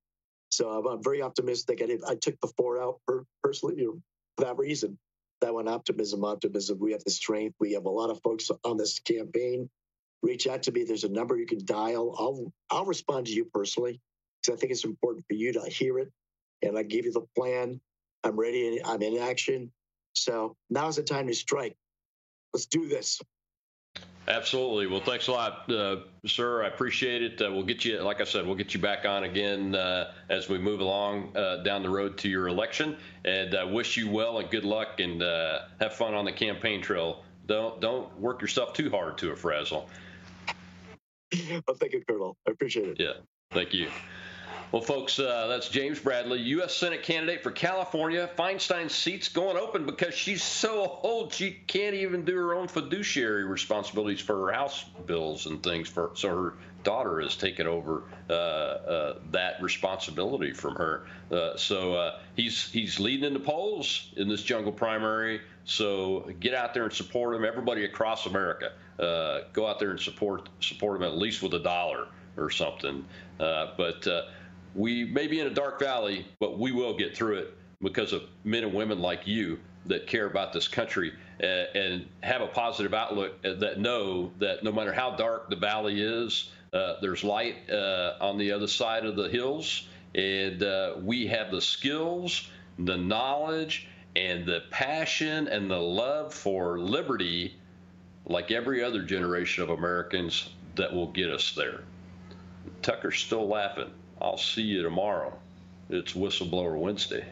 [0.50, 1.82] So I'm, I'm very optimistic.
[1.82, 4.02] And I took the four out per, personally you know,
[4.38, 4.98] for that reason.
[5.42, 6.80] That one, optimism, optimism.
[6.80, 7.56] We have the strength.
[7.60, 9.70] We have a lot of folks on this campaign.
[10.22, 10.84] Reach out to me.
[10.84, 12.14] There's a number you can dial.
[12.20, 14.02] I'll I'll respond to you personally
[14.42, 16.12] because I think it's important for you to hear it.
[16.62, 17.80] And I give you the plan.
[18.24, 18.82] I'm ready.
[18.84, 19.72] I'm in action.
[20.14, 21.78] So now's the time to strike.
[22.54, 23.22] Let's do this.
[24.30, 24.86] Absolutely.
[24.86, 26.64] Well, thanks a lot, uh, sir.
[26.64, 27.42] I appreciate it.
[27.42, 30.48] Uh, we'll get you, like I said, we'll get you back on again uh, as
[30.48, 32.96] we move along uh, down the road to your election.
[33.26, 36.84] And uh, wish you well and good luck and uh, have fun on the campaign
[36.84, 37.24] trail.
[37.48, 39.90] Don't don't work yourself too hard to a frazzle.
[41.68, 42.38] Well, thank you, Colonel.
[42.48, 43.00] I appreciate it.
[43.00, 43.14] Yeah.
[43.52, 43.90] Thank you.
[44.72, 46.76] Well, folks, uh, that's James Bradley, U.S.
[46.76, 48.30] Senate candidate for California.
[48.38, 53.46] Feinstein's seat's going open because she's so old she can't even do her own fiduciary
[53.46, 55.90] responsibilities for her House bills and things.
[55.90, 56.54] For so her
[56.84, 61.08] daughter has taken over uh, uh, that responsibility from her.
[61.32, 65.42] Uh, so uh, he's he's leading in the polls in this jungle primary.
[65.66, 67.44] So get out there and support him.
[67.44, 71.60] Everybody across America, uh, go out there and support support him at least with a
[71.60, 72.06] dollar
[72.38, 73.04] or something.
[73.40, 74.08] but
[74.76, 78.24] we may be in a dark valley, but we will get through it because of
[78.44, 82.94] men and women like you that care about this country uh, and have a positive
[82.94, 87.70] outlook uh, that know that no matter how dark the valley is, uh, there's light
[87.70, 89.88] uh, on the other side of the hills.
[90.16, 92.50] And uh, we have the skills,
[92.80, 97.56] the knowledge, and the passion and the love for liberty,
[98.26, 101.84] like every other generation of Americans, that will get us there.
[102.82, 103.92] Tucker's still laughing.
[104.22, 105.34] I'll see you tomorrow.
[105.90, 107.26] It's Whistleblower Wednesday.